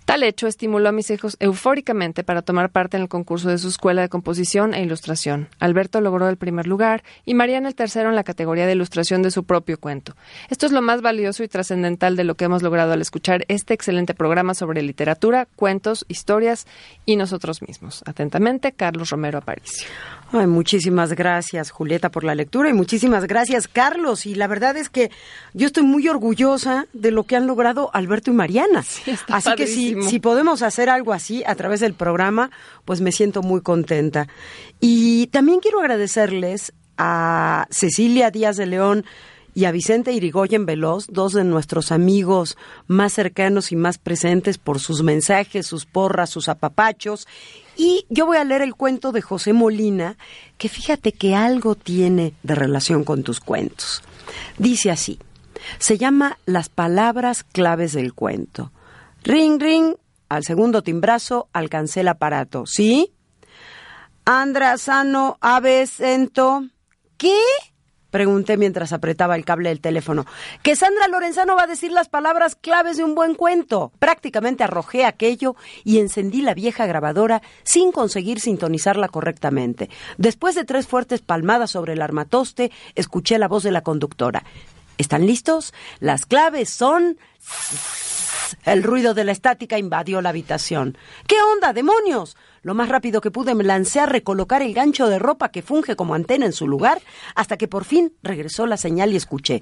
Tal 0.04 0.22
hecho 0.22 0.46
estimuló 0.46 0.88
a 0.88 0.92
mis 0.92 1.10
hijos 1.10 1.36
eufóricamente 1.40 2.24
para 2.24 2.42
tomar 2.42 2.70
parte 2.70 2.96
en 2.96 3.02
el 3.02 3.08
concurso 3.08 3.48
de 3.48 3.58
su 3.58 3.68
escuela 3.68 4.02
de 4.02 4.08
composición 4.08 4.74
e 4.74 4.82
ilustración. 4.82 5.48
Alberto 5.58 6.00
logró 6.00 6.28
el 6.28 6.36
primer 6.36 6.66
lugar 6.66 7.02
y 7.24 7.34
Mariana 7.34 7.68
el 7.68 7.74
tercero 7.74 8.08
en 8.08 8.16
la 8.16 8.24
categoría 8.24 8.66
de 8.66 8.72
ilustración 8.72 9.22
de 9.22 9.30
su 9.30 9.44
propio 9.44 9.78
cuento. 9.78 10.16
Esto 10.48 10.66
es 10.66 10.72
lo 10.72 10.82
más 10.82 11.02
valioso 11.02 11.44
y 11.44 11.48
trascendental 11.48 12.16
de 12.16 12.24
lo 12.24 12.34
que 12.34 12.46
hemos 12.46 12.62
logrado 12.62 12.92
al 12.92 13.02
escuchar 13.02 13.44
este 13.48 13.74
excelente 13.74 14.14
programa 14.14 14.54
sobre 14.54 14.82
literatura, 14.82 15.46
cuentos, 15.56 16.04
historias 16.08 16.66
y 17.04 17.16
nosotros 17.16 17.62
mismos. 17.62 18.02
Atentamente, 18.06 18.72
Carlos 18.72 19.10
Romero 19.10 19.38
Aparicio. 19.38 19.86
Ay, 20.32 20.46
muchísimas 20.46 21.12
gracias, 21.12 21.70
Julieta, 21.70 22.10
por 22.10 22.24
la 22.24 22.34
lectura 22.34 22.69
y 22.70 22.72
muchísimas 22.72 23.26
gracias, 23.26 23.68
Carlos. 23.68 24.26
Y 24.26 24.34
la 24.34 24.46
verdad 24.46 24.76
es 24.76 24.88
que 24.88 25.10
yo 25.52 25.66
estoy 25.66 25.82
muy 25.82 26.08
orgullosa 26.08 26.86
de 26.92 27.10
lo 27.10 27.24
que 27.24 27.36
han 27.36 27.46
logrado 27.46 27.90
Alberto 27.92 28.30
y 28.30 28.34
Mariana. 28.34 28.80
así 29.28 29.54
que 29.56 29.66
si, 29.66 30.02
si 30.02 30.18
podemos 30.18 30.62
hacer 30.62 30.88
algo 30.88 31.12
así 31.12 31.42
a 31.46 31.54
través 31.54 31.80
del 31.80 31.94
programa, 31.94 32.50
pues 32.84 33.00
me 33.00 33.12
siento 33.12 33.42
muy 33.42 33.60
contenta. 33.60 34.28
Y 34.80 35.26
también 35.28 35.60
quiero 35.60 35.80
agradecerles 35.80 36.72
a 36.96 37.66
Cecilia 37.70 38.30
Díaz 38.30 38.56
de 38.56 38.66
León 38.66 39.04
y 39.60 39.66
a 39.66 39.72
Vicente 39.72 40.12
Irigoyen 40.12 40.64
Veloz, 40.64 41.08
dos 41.08 41.34
de 41.34 41.44
nuestros 41.44 41.92
amigos 41.92 42.56
más 42.86 43.12
cercanos 43.12 43.72
y 43.72 43.76
más 43.76 43.98
presentes 43.98 44.56
por 44.56 44.80
sus 44.80 45.02
mensajes, 45.02 45.66
sus 45.66 45.84
porras, 45.84 46.30
sus 46.30 46.48
apapachos. 46.48 47.28
Y 47.76 48.06
yo 48.08 48.24
voy 48.24 48.38
a 48.38 48.44
leer 48.44 48.62
el 48.62 48.74
cuento 48.74 49.12
de 49.12 49.20
José 49.20 49.52
Molina, 49.52 50.16
que 50.56 50.70
fíjate 50.70 51.12
que 51.12 51.34
algo 51.34 51.74
tiene 51.74 52.32
de 52.42 52.54
relación 52.54 53.04
con 53.04 53.22
tus 53.22 53.38
cuentos. 53.38 54.02
Dice 54.56 54.90
así, 54.90 55.18
se 55.78 55.98
llama 55.98 56.38
Las 56.46 56.70
palabras 56.70 57.44
claves 57.44 57.92
del 57.92 58.14
cuento. 58.14 58.72
Ring, 59.24 59.60
ring, 59.60 59.94
al 60.30 60.44
segundo 60.44 60.80
timbrazo 60.80 61.50
alcancé 61.52 62.00
el 62.00 62.08
aparato. 62.08 62.64
¿Sí? 62.64 63.12
Andra, 64.24 64.78
sano, 64.78 65.36
aves, 65.42 66.00
ento. 66.00 66.64
¿Qué? 67.18 67.36
Pregunté 68.10 68.56
mientras 68.56 68.92
apretaba 68.92 69.36
el 69.36 69.44
cable 69.44 69.68
del 69.68 69.80
teléfono. 69.80 70.26
Que 70.62 70.76
Sandra 70.76 71.08
Lorenzano 71.08 71.56
va 71.56 71.64
a 71.64 71.68
decir 71.68 71.92
las 71.92 72.08
palabras 72.08 72.56
claves 72.56 72.96
de 72.96 73.04
un 73.04 73.14
buen 73.14 73.34
cuento. 73.34 73.92
Prácticamente 73.98 74.64
arrojé 74.64 75.04
aquello 75.04 75.56
y 75.84 75.98
encendí 75.98 76.42
la 76.42 76.54
vieja 76.54 76.86
grabadora 76.86 77.42
sin 77.62 77.92
conseguir 77.92 78.40
sintonizarla 78.40 79.08
correctamente. 79.08 79.90
Después 80.18 80.54
de 80.54 80.64
tres 80.64 80.86
fuertes 80.86 81.20
palmadas 81.20 81.70
sobre 81.70 81.92
el 81.92 82.02
armatoste, 82.02 82.70
escuché 82.94 83.38
la 83.38 83.48
voz 83.48 83.62
de 83.62 83.72
la 83.72 83.82
conductora. 83.82 84.44
¿Están 84.98 85.26
listos? 85.26 85.72
Las 85.98 86.26
claves 86.26 86.68
son... 86.68 87.18
El 88.64 88.82
ruido 88.82 89.14
de 89.14 89.24
la 89.24 89.32
estática 89.32 89.78
invadió 89.78 90.20
la 90.20 90.30
habitación. 90.30 90.96
¿Qué 91.26 91.36
onda, 91.54 91.72
demonios? 91.72 92.36
Lo 92.62 92.74
más 92.74 92.88
rápido 92.88 93.20
que 93.20 93.30
pude 93.30 93.54
me 93.54 93.64
lancé 93.64 94.00
a 94.00 94.06
recolocar 94.06 94.62
el 94.62 94.74
gancho 94.74 95.08
de 95.08 95.18
ropa 95.18 95.50
que 95.50 95.62
funge 95.62 95.96
como 95.96 96.14
antena 96.14 96.46
en 96.46 96.52
su 96.52 96.68
lugar, 96.68 97.00
hasta 97.34 97.56
que 97.56 97.68
por 97.68 97.84
fin 97.84 98.12
regresó 98.22 98.66
la 98.66 98.76
señal 98.76 99.12
y 99.12 99.16
escuché. 99.16 99.60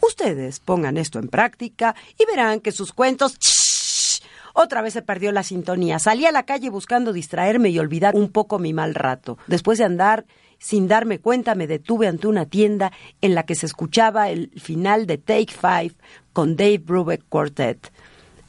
Ustedes 0.00 0.60
pongan 0.60 0.96
esto 0.96 1.18
en 1.18 1.28
práctica 1.28 1.94
y 2.18 2.24
verán 2.26 2.60
que 2.60 2.72
sus 2.72 2.92
cuentos... 2.92 3.38
¡Shh! 3.38 4.22
Otra 4.52 4.82
vez 4.82 4.92
se 4.92 5.02
perdió 5.02 5.32
la 5.32 5.42
sintonía. 5.42 5.98
Salí 5.98 6.26
a 6.26 6.32
la 6.32 6.44
calle 6.44 6.70
buscando 6.70 7.12
distraerme 7.12 7.70
y 7.70 7.78
olvidar 7.78 8.16
un 8.16 8.30
poco 8.30 8.58
mi 8.58 8.72
mal 8.72 8.94
rato. 8.94 9.38
Después 9.46 9.78
de 9.78 9.84
andar 9.84 10.26
sin 10.58 10.88
darme 10.88 11.20
cuenta, 11.20 11.54
me 11.54 11.66
detuve 11.66 12.06
ante 12.06 12.26
una 12.26 12.46
tienda 12.46 12.92
en 13.22 13.34
la 13.34 13.44
que 13.44 13.54
se 13.54 13.66
escuchaba 13.66 14.28
el 14.28 14.50
final 14.60 15.06
de 15.06 15.18
Take 15.18 15.54
Five 15.58 15.94
con 16.32 16.56
Dave 16.56 16.78
Brubeck 16.78 17.24
Quartet. 17.28 17.90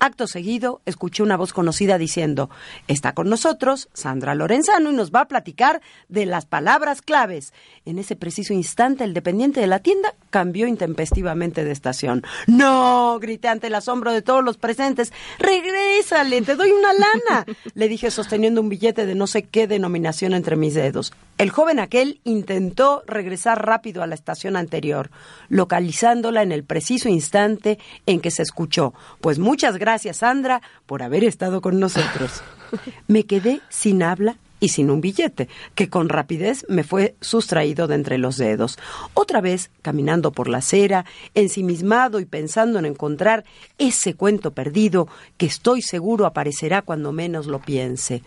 Acto 0.03 0.25
seguido, 0.25 0.81
escuché 0.87 1.21
una 1.21 1.37
voz 1.37 1.53
conocida 1.53 1.99
diciendo, 1.99 2.49
está 2.87 3.13
con 3.13 3.29
nosotros 3.29 3.87
Sandra 3.93 4.33
Lorenzano 4.33 4.89
y 4.89 4.95
nos 4.95 5.11
va 5.11 5.21
a 5.21 5.27
platicar 5.27 5.79
de 6.09 6.25
las 6.25 6.47
palabras 6.47 7.03
claves. 7.03 7.53
En 7.85 7.99
ese 7.99 8.15
preciso 8.15 8.51
instante, 8.51 9.03
el 9.03 9.13
dependiente 9.13 9.59
de 9.59 9.67
la 9.67 9.77
tienda 9.77 10.15
cambió 10.31 10.65
intempestivamente 10.65 11.63
de 11.63 11.71
estación. 11.71 12.23
No, 12.47 13.19
grité 13.19 13.47
ante 13.47 13.67
el 13.67 13.75
asombro 13.75 14.11
de 14.11 14.23
todos 14.23 14.43
los 14.43 14.57
presentes. 14.57 15.13
Regrésale, 15.37 16.41
te 16.41 16.55
doy 16.55 16.71
una 16.71 16.93
lana. 16.93 17.45
Le 17.75 17.87
dije 17.87 18.09
sosteniendo 18.09 18.59
un 18.59 18.69
billete 18.69 19.05
de 19.05 19.13
no 19.13 19.27
sé 19.27 19.43
qué 19.43 19.67
denominación 19.67 20.33
entre 20.33 20.55
mis 20.55 20.73
dedos. 20.73 21.13
El 21.41 21.49
joven 21.49 21.79
aquel 21.79 22.21
intentó 22.23 23.01
regresar 23.07 23.65
rápido 23.65 24.03
a 24.03 24.05
la 24.05 24.13
estación 24.13 24.55
anterior, 24.55 25.09
localizándola 25.49 26.43
en 26.43 26.51
el 26.51 26.63
preciso 26.63 27.09
instante 27.09 27.79
en 28.05 28.21
que 28.21 28.29
se 28.29 28.43
escuchó. 28.43 28.93
Pues 29.21 29.39
muchas 29.39 29.77
gracias 29.77 30.17
Sandra, 30.17 30.61
por 30.85 31.01
haber 31.01 31.23
estado 31.23 31.59
con 31.61 31.79
nosotros. 31.79 32.43
Me 33.07 33.23
quedé 33.23 33.59
sin 33.69 34.03
habla 34.03 34.37
y 34.61 34.69
sin 34.69 34.89
un 34.89 35.01
billete, 35.01 35.49
que 35.75 35.89
con 35.89 36.07
rapidez 36.07 36.65
me 36.69 36.85
fue 36.85 37.15
sustraído 37.19 37.87
de 37.87 37.95
entre 37.95 38.17
los 38.17 38.37
dedos. 38.37 38.77
Otra 39.13 39.41
vez, 39.41 39.71
caminando 39.81 40.31
por 40.31 40.47
la 40.47 40.59
acera, 40.59 41.03
ensimismado 41.33 42.21
y 42.21 42.25
pensando 42.25 42.79
en 42.79 42.85
encontrar 42.85 43.43
ese 43.77 44.13
cuento 44.13 44.51
perdido 44.51 45.09
que 45.37 45.47
estoy 45.47 45.81
seguro 45.81 46.25
aparecerá 46.25 46.83
cuando 46.83 47.11
menos 47.11 47.47
lo 47.47 47.59
piense. 47.59 48.21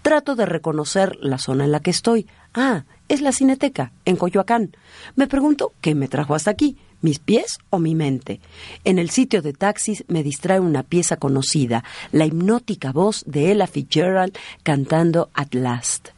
Trato 0.00 0.36
de 0.36 0.46
reconocer 0.46 1.18
la 1.20 1.38
zona 1.38 1.64
en 1.64 1.72
la 1.72 1.80
que 1.80 1.90
estoy. 1.90 2.26
Ah, 2.54 2.84
es 3.08 3.20
la 3.20 3.32
Cineteca, 3.32 3.92
en 4.04 4.16
Coyoacán. 4.16 4.76
Me 5.16 5.26
pregunto 5.26 5.72
qué 5.80 5.96
me 5.96 6.08
trajo 6.08 6.34
hasta 6.34 6.52
aquí 6.52 6.76
mis 7.00 7.18
pies 7.18 7.58
o 7.70 7.78
mi 7.78 7.94
mente. 7.94 8.40
En 8.84 8.98
el 8.98 9.10
sitio 9.10 9.42
de 9.42 9.52
taxis 9.52 10.04
me 10.08 10.22
distrae 10.22 10.60
una 10.60 10.82
pieza 10.82 11.16
conocida, 11.16 11.84
la 12.12 12.26
hipnótica 12.26 12.92
voz 12.92 13.24
de 13.26 13.50
Ella 13.50 13.66
Fitzgerald 13.66 14.36
cantando 14.62 15.30
At 15.34 15.54
Last. 15.54 16.08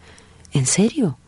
¿En 0.52 0.66
serio? 0.66 1.18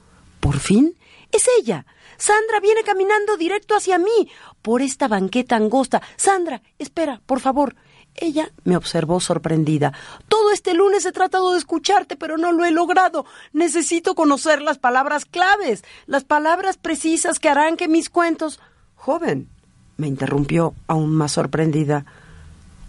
¿Por 0.40 0.59
fin? 0.59 0.97
Es 1.33 1.47
ella. 1.59 1.87
Sandra 2.17 2.61
viene 2.61 2.83
caminando 2.85 3.37
directo 3.37 3.75
hacia 3.75 3.99
mí, 3.99 4.31
por 4.62 4.83
esta 4.83 5.09
banqueta 5.09 5.57
angosta. 5.57 6.03
Sandra, 6.17 6.62
espera, 6.79 7.21
por 7.27 7.40
favor. 7.40 7.75
Ella 8.14 8.53
me 8.62 8.77
observó 8.77 9.19
sorprendida. 9.19 9.93
Todo 10.29 10.53
este 10.53 10.75
lunes 10.75 11.05
he 11.05 11.12
tratado 11.12 11.53
de 11.53 11.59
escucharte, 11.59 12.17
pero 12.17 12.37
no 12.37 12.53
lo 12.53 12.64
he 12.64 12.71
logrado. 12.71 13.27
Necesito 13.53 14.14
conocer 14.14 14.62
las 14.62 14.79
palabras 14.79 15.25
claves, 15.25 15.83
las 16.07 16.23
palabras 16.23 16.77
precisas 16.77 17.40
que 17.40 17.49
harán 17.49 17.77
que 17.77 17.88
mis 17.88 18.11
cuentos 18.11 18.61
Joven, 19.05 19.51
me 19.99 20.07
interrumpió 20.07 20.73
aún 20.87 21.14
más 21.14 21.33
sorprendida. 21.33 22.07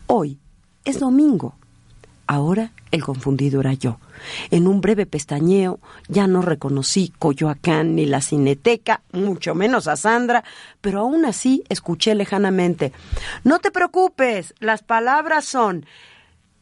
Hoy 0.08 0.40
es 0.86 0.98
domingo. 0.98 1.56
Ahora 2.26 2.72
el 2.92 3.04
confundido 3.04 3.60
era 3.60 3.74
yo. 3.74 4.00
En 4.50 4.66
un 4.66 4.80
breve 4.80 5.06
pestañeo 5.06 5.82
ya 6.08 6.26
no 6.28 6.42
reconocí 6.42 7.12
Coyoacán 7.20 7.96
ni 7.96 8.06
la 8.06 8.22
Cineteca, 8.22 9.02
mucho 9.12 9.56
menos 9.56 9.90
a 9.90 9.98
Sandra, 9.98 10.46
pero 10.80 11.02
aún 11.02 11.26
así 11.26 11.66
escuché 11.68 12.16
lejanamente. 12.16 12.94
No 13.44 13.60
te 13.60 13.70
preocupes, 13.70 14.54
las 14.60 14.84
palabras 14.84 15.44
son 15.44 15.86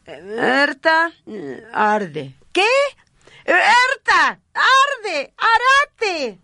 Erta 0.08 1.12
arde. 1.72 2.34
¿Qué? 2.52 2.66
Erta 3.46 4.40
arde, 4.56 5.32
arate. 5.38 6.40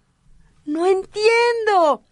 No 0.65 0.86
entiendo. 0.86 2.04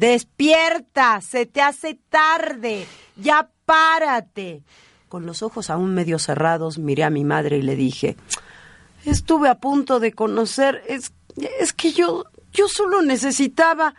Despierta, 0.00 1.20
se 1.20 1.44
te 1.44 1.60
hace 1.60 1.98
tarde, 2.08 2.86
ya 3.16 3.50
párate. 3.66 4.62
Con 5.10 5.26
los 5.26 5.42
ojos 5.42 5.68
aún 5.68 5.92
medio 5.92 6.18
cerrados 6.18 6.78
miré 6.78 7.04
a 7.04 7.10
mi 7.10 7.22
madre 7.22 7.58
y 7.58 7.62
le 7.62 7.76
dije, 7.76 8.16
estuve 9.04 9.50
a 9.50 9.56
punto 9.56 10.00
de 10.00 10.12
conocer, 10.12 10.82
es, 10.88 11.12
es 11.36 11.74
que 11.74 11.92
yo, 11.92 12.24
yo 12.50 12.66
solo 12.66 13.02
necesitaba... 13.02 13.94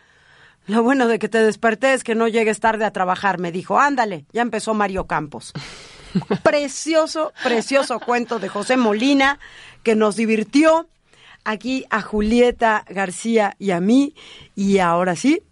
Lo 0.66 0.82
bueno 0.82 1.08
de 1.08 1.20
que 1.20 1.30
te 1.30 1.38
desperté 1.38 1.94
es 1.94 2.04
que 2.04 2.16
no 2.16 2.28
llegues 2.28 2.60
tarde 2.60 2.86
a 2.86 2.92
trabajar, 2.92 3.40
me 3.40 3.52
dijo. 3.52 3.80
Ándale, 3.80 4.26
ya 4.34 4.42
empezó 4.42 4.74
Mario 4.74 5.06
Campos. 5.06 5.54
precioso, 6.44 7.32
precioso 7.44 8.00
cuento 8.00 8.40
de 8.40 8.50
José 8.50 8.76
Molina 8.76 9.38
que 9.84 9.94
nos 9.94 10.16
divirtió 10.16 10.88
aquí 11.44 11.86
a 11.92 12.02
Julieta 12.02 12.86
García 12.90 13.56
y 13.60 13.70
a 13.70 13.80
mí. 13.80 14.16
Y 14.56 14.80
ahora 14.80 15.16
sí, 15.16 15.44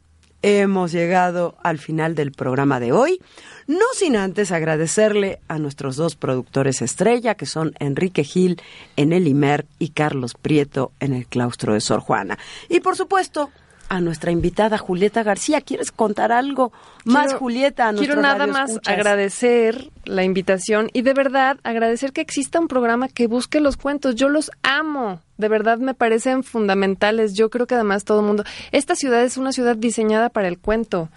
hemos 0.42 0.92
llegado 0.92 1.56
al 1.64 1.80
final 1.80 2.16
del 2.16 2.32
programa 2.32 2.80
de 2.80 2.92
hoy, 2.92 3.20
no 3.68 3.86
sin 3.94 4.16
antes 4.16 4.52
agradecerle 4.52 5.40
a 5.48 5.60
nuestros 5.60 5.96
dos 5.96 6.16
productores 6.16 6.82
estrella, 6.82 7.36
que 7.36 7.46
son 7.46 7.74
Enrique 7.80 8.24
Gil 8.24 8.62
en 8.96 9.14
el 9.14 9.28
IMER 9.28 9.66
y 9.78 9.90
Carlos 9.90 10.34
Prieto 10.34 10.92
en 11.00 11.14
el 11.14 11.28
claustro 11.28 11.74
de 11.74 11.82
Sor 11.82 12.00
Juana. 12.00 12.38
Y 12.68 12.80
por 12.80 12.96
supuesto, 12.96 13.52
a 13.90 14.00
nuestra 14.02 14.32
invitada 14.32 14.78
Julieta 14.78 15.24
García. 15.24 15.62
¿Quieres 15.62 15.92
contar 15.92 16.32
algo 16.32 16.72
más, 17.06 17.34
Julieta? 17.34 17.90
A 17.90 17.94
quiero 17.94 18.22
nada 18.22 18.48
más 18.48 18.80
agradecer 18.86 19.90
la 20.06 20.24
invitación 20.24 20.90
y 20.94 21.02
de 21.02 21.14
verdad 21.14 21.58
agradecer 21.64 22.14
que 22.14 22.22
exista 22.22 22.60
un 22.60 22.68
programa 22.68 23.10
que 23.10 23.28
busque 23.28 23.60
los 23.60 23.78
cuentos. 23.78 24.16
Yo 24.16 24.30
los 24.30 24.52
amo 24.62 25.22
de 25.40 25.48
verdad 25.48 25.78
me 25.78 25.94
parecen 25.94 26.44
fundamentales. 26.44 27.34
Yo 27.34 27.50
creo 27.50 27.66
que 27.66 27.74
además 27.74 28.04
todo 28.04 28.20
el 28.20 28.26
mundo, 28.26 28.44
esta 28.74 28.94
ciudad 28.94 29.24
es 29.24 29.38
una 29.38 29.54
ciudad 29.54 29.78
diseñada 29.78 30.28
para 30.30 30.50
el 30.50 30.60
cuento. 30.60 31.08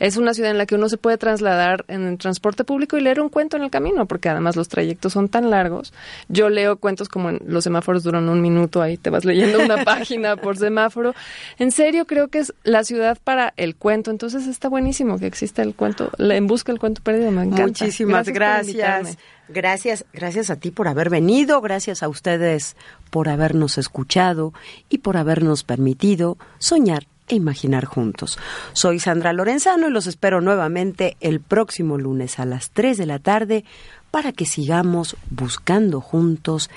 Es 0.00 0.16
una 0.16 0.34
ciudad 0.34 0.50
en 0.50 0.58
la 0.58 0.66
que 0.66 0.74
uno 0.74 0.88
se 0.88 0.96
puede 0.96 1.16
trasladar 1.16 1.84
en 1.86 2.04
el 2.04 2.18
transporte 2.18 2.64
público 2.64 2.96
y 2.96 3.00
leer 3.00 3.20
un 3.20 3.28
cuento 3.28 3.56
en 3.56 3.62
el 3.62 3.70
camino, 3.70 4.06
porque 4.06 4.28
además 4.28 4.56
los 4.56 4.68
trayectos 4.68 5.12
son 5.12 5.28
tan 5.28 5.50
largos. 5.50 5.92
Yo 6.28 6.48
leo 6.48 6.76
cuentos 6.76 7.08
como 7.08 7.30
en, 7.30 7.40
los 7.46 7.62
semáforos 7.62 8.02
duran 8.02 8.28
un 8.28 8.40
minuto, 8.40 8.82
ahí 8.82 8.96
te 8.96 9.10
vas 9.10 9.24
leyendo 9.24 9.60
una 9.60 9.82
página 9.84 10.36
por 10.36 10.56
semáforo. 10.56 11.14
En 11.58 11.70
serio, 11.70 12.04
creo 12.04 12.28
que 12.28 12.40
es 12.40 12.52
la 12.64 12.82
ciudad 12.82 13.16
para 13.22 13.54
el 13.56 13.76
cuento. 13.76 14.10
Entonces 14.10 14.48
está 14.48 14.68
buenísimo 14.68 15.20
que 15.20 15.26
exista 15.26 15.62
el 15.62 15.76
cuento, 15.76 16.10
en 16.18 16.48
busca 16.48 16.72
del 16.72 16.80
cuento 16.80 17.00
perdido. 17.00 17.30
Me 17.30 17.42
encanta. 17.42 17.62
Muchísimas 17.62 18.28
gracias. 18.28 18.76
Gracias, 18.76 19.18
gracias 19.48 20.50
a 20.50 20.56
ti 20.56 20.70
por 20.70 20.88
haber 20.88 21.10
venido, 21.10 21.60
gracias 21.60 22.02
a 22.02 22.08
ustedes 22.08 22.76
por 23.10 23.28
habernos 23.28 23.78
escuchado 23.78 24.52
y 24.88 24.98
por 24.98 25.16
habernos 25.16 25.64
permitido 25.64 26.38
soñar 26.58 27.06
e 27.28 27.34
imaginar 27.34 27.84
juntos. 27.84 28.38
Soy 28.72 29.00
Sandra 29.00 29.32
Lorenzano 29.32 29.88
y 29.88 29.90
los 29.90 30.06
espero 30.06 30.40
nuevamente 30.40 31.16
el 31.20 31.40
próximo 31.40 31.98
lunes 31.98 32.38
a 32.38 32.44
las 32.44 32.70
3 32.70 32.96
de 32.96 33.06
la 33.06 33.18
tarde 33.18 33.64
para 34.10 34.32
que 34.32 34.46
sigamos 34.46 35.16
buscando 35.30 36.00
juntos 36.00 36.70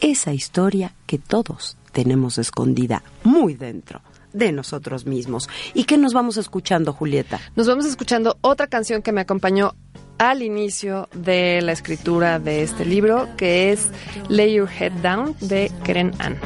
esa 0.00 0.32
historia 0.32 0.94
que 1.06 1.18
todos 1.18 1.76
tenemos 1.92 2.38
escondida 2.38 3.02
muy 3.24 3.54
dentro 3.54 4.00
de 4.32 4.52
nosotros 4.52 5.06
mismos. 5.06 5.48
¿Y 5.74 5.84
qué 5.84 5.98
nos 5.98 6.12
vamos 6.12 6.36
escuchando, 6.36 6.92
Julieta? 6.92 7.40
Nos 7.56 7.66
vamos 7.66 7.86
escuchando 7.86 8.38
otra 8.40 8.66
canción 8.66 9.02
que 9.02 9.10
me 9.12 9.22
acompañó 9.22 9.74
al 10.18 10.42
inicio 10.42 11.08
de 11.14 11.60
la 11.62 11.72
escritura 11.72 12.38
de 12.38 12.62
este 12.62 12.84
libro, 12.84 13.28
que 13.36 13.72
es 13.72 13.90
Lay 14.28 14.54
Your 14.54 14.68
Head 14.68 14.92
Down 15.02 15.36
de 15.40 15.70
Keren 15.84 16.12
Ann. 16.18 16.36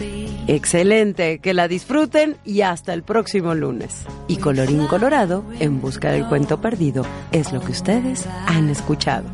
Excelente, 0.47 1.39
que 1.39 1.55
la 1.55 1.69
disfruten 1.69 2.37
y 2.45 2.63
hasta 2.63 2.93
el 2.95 3.03
próximo 3.03 3.55
lunes. 3.55 4.05
Y 4.29 4.37
colorín 4.37 4.87
colorado, 4.87 5.45
en 5.61 5.81
busca 5.81 6.11
del 6.11 6.27
cuento 6.27 6.61
perdido, 6.61 7.05
es 7.33 7.53
lo 7.53 7.61
que 7.61 7.73
ustedes 7.73 8.27
han 8.47 8.69
escuchado. 8.69 9.25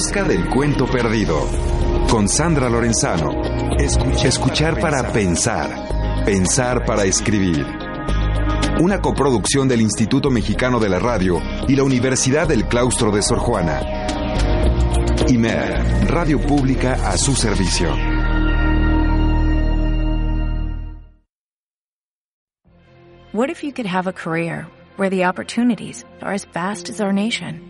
Busca 0.00 0.24
del 0.24 0.48
cuento 0.48 0.86
perdido. 0.86 1.46
Con 2.08 2.26
Sandra 2.26 2.70
Lorenzano. 2.70 3.42
Escuchar, 3.78 4.80
para 4.80 5.12
pensar. 5.12 6.24
Pensar 6.24 6.86
para 6.86 7.04
escribir. 7.04 7.66
Una 8.80 9.02
coproducción 9.02 9.68
del 9.68 9.82
Instituto 9.82 10.30
Mexicano 10.30 10.80
de 10.80 10.88
la 10.88 11.00
Radio 11.00 11.42
y 11.68 11.76
la 11.76 11.82
Universidad 11.82 12.48
del 12.48 12.64
Claustro 12.64 13.10
de 13.10 13.20
Sor 13.20 13.40
Juana. 13.40 13.82
IMER, 15.28 16.08
Radio 16.08 16.40
Pública 16.40 16.94
a 17.04 17.18
su 17.18 17.34
servicio. 17.34 17.94
What 23.32 23.50
if 23.50 23.62
you 23.62 23.72
could 23.74 23.86
have 23.86 24.06
a 24.06 24.14
career 24.14 24.66
where 24.96 25.10
the 25.10 25.26
opportunities 25.26 26.06
are 26.22 26.32
as 26.32 26.46
vast 26.46 26.88
as 26.88 27.02
our 27.02 27.12
nation? 27.12 27.69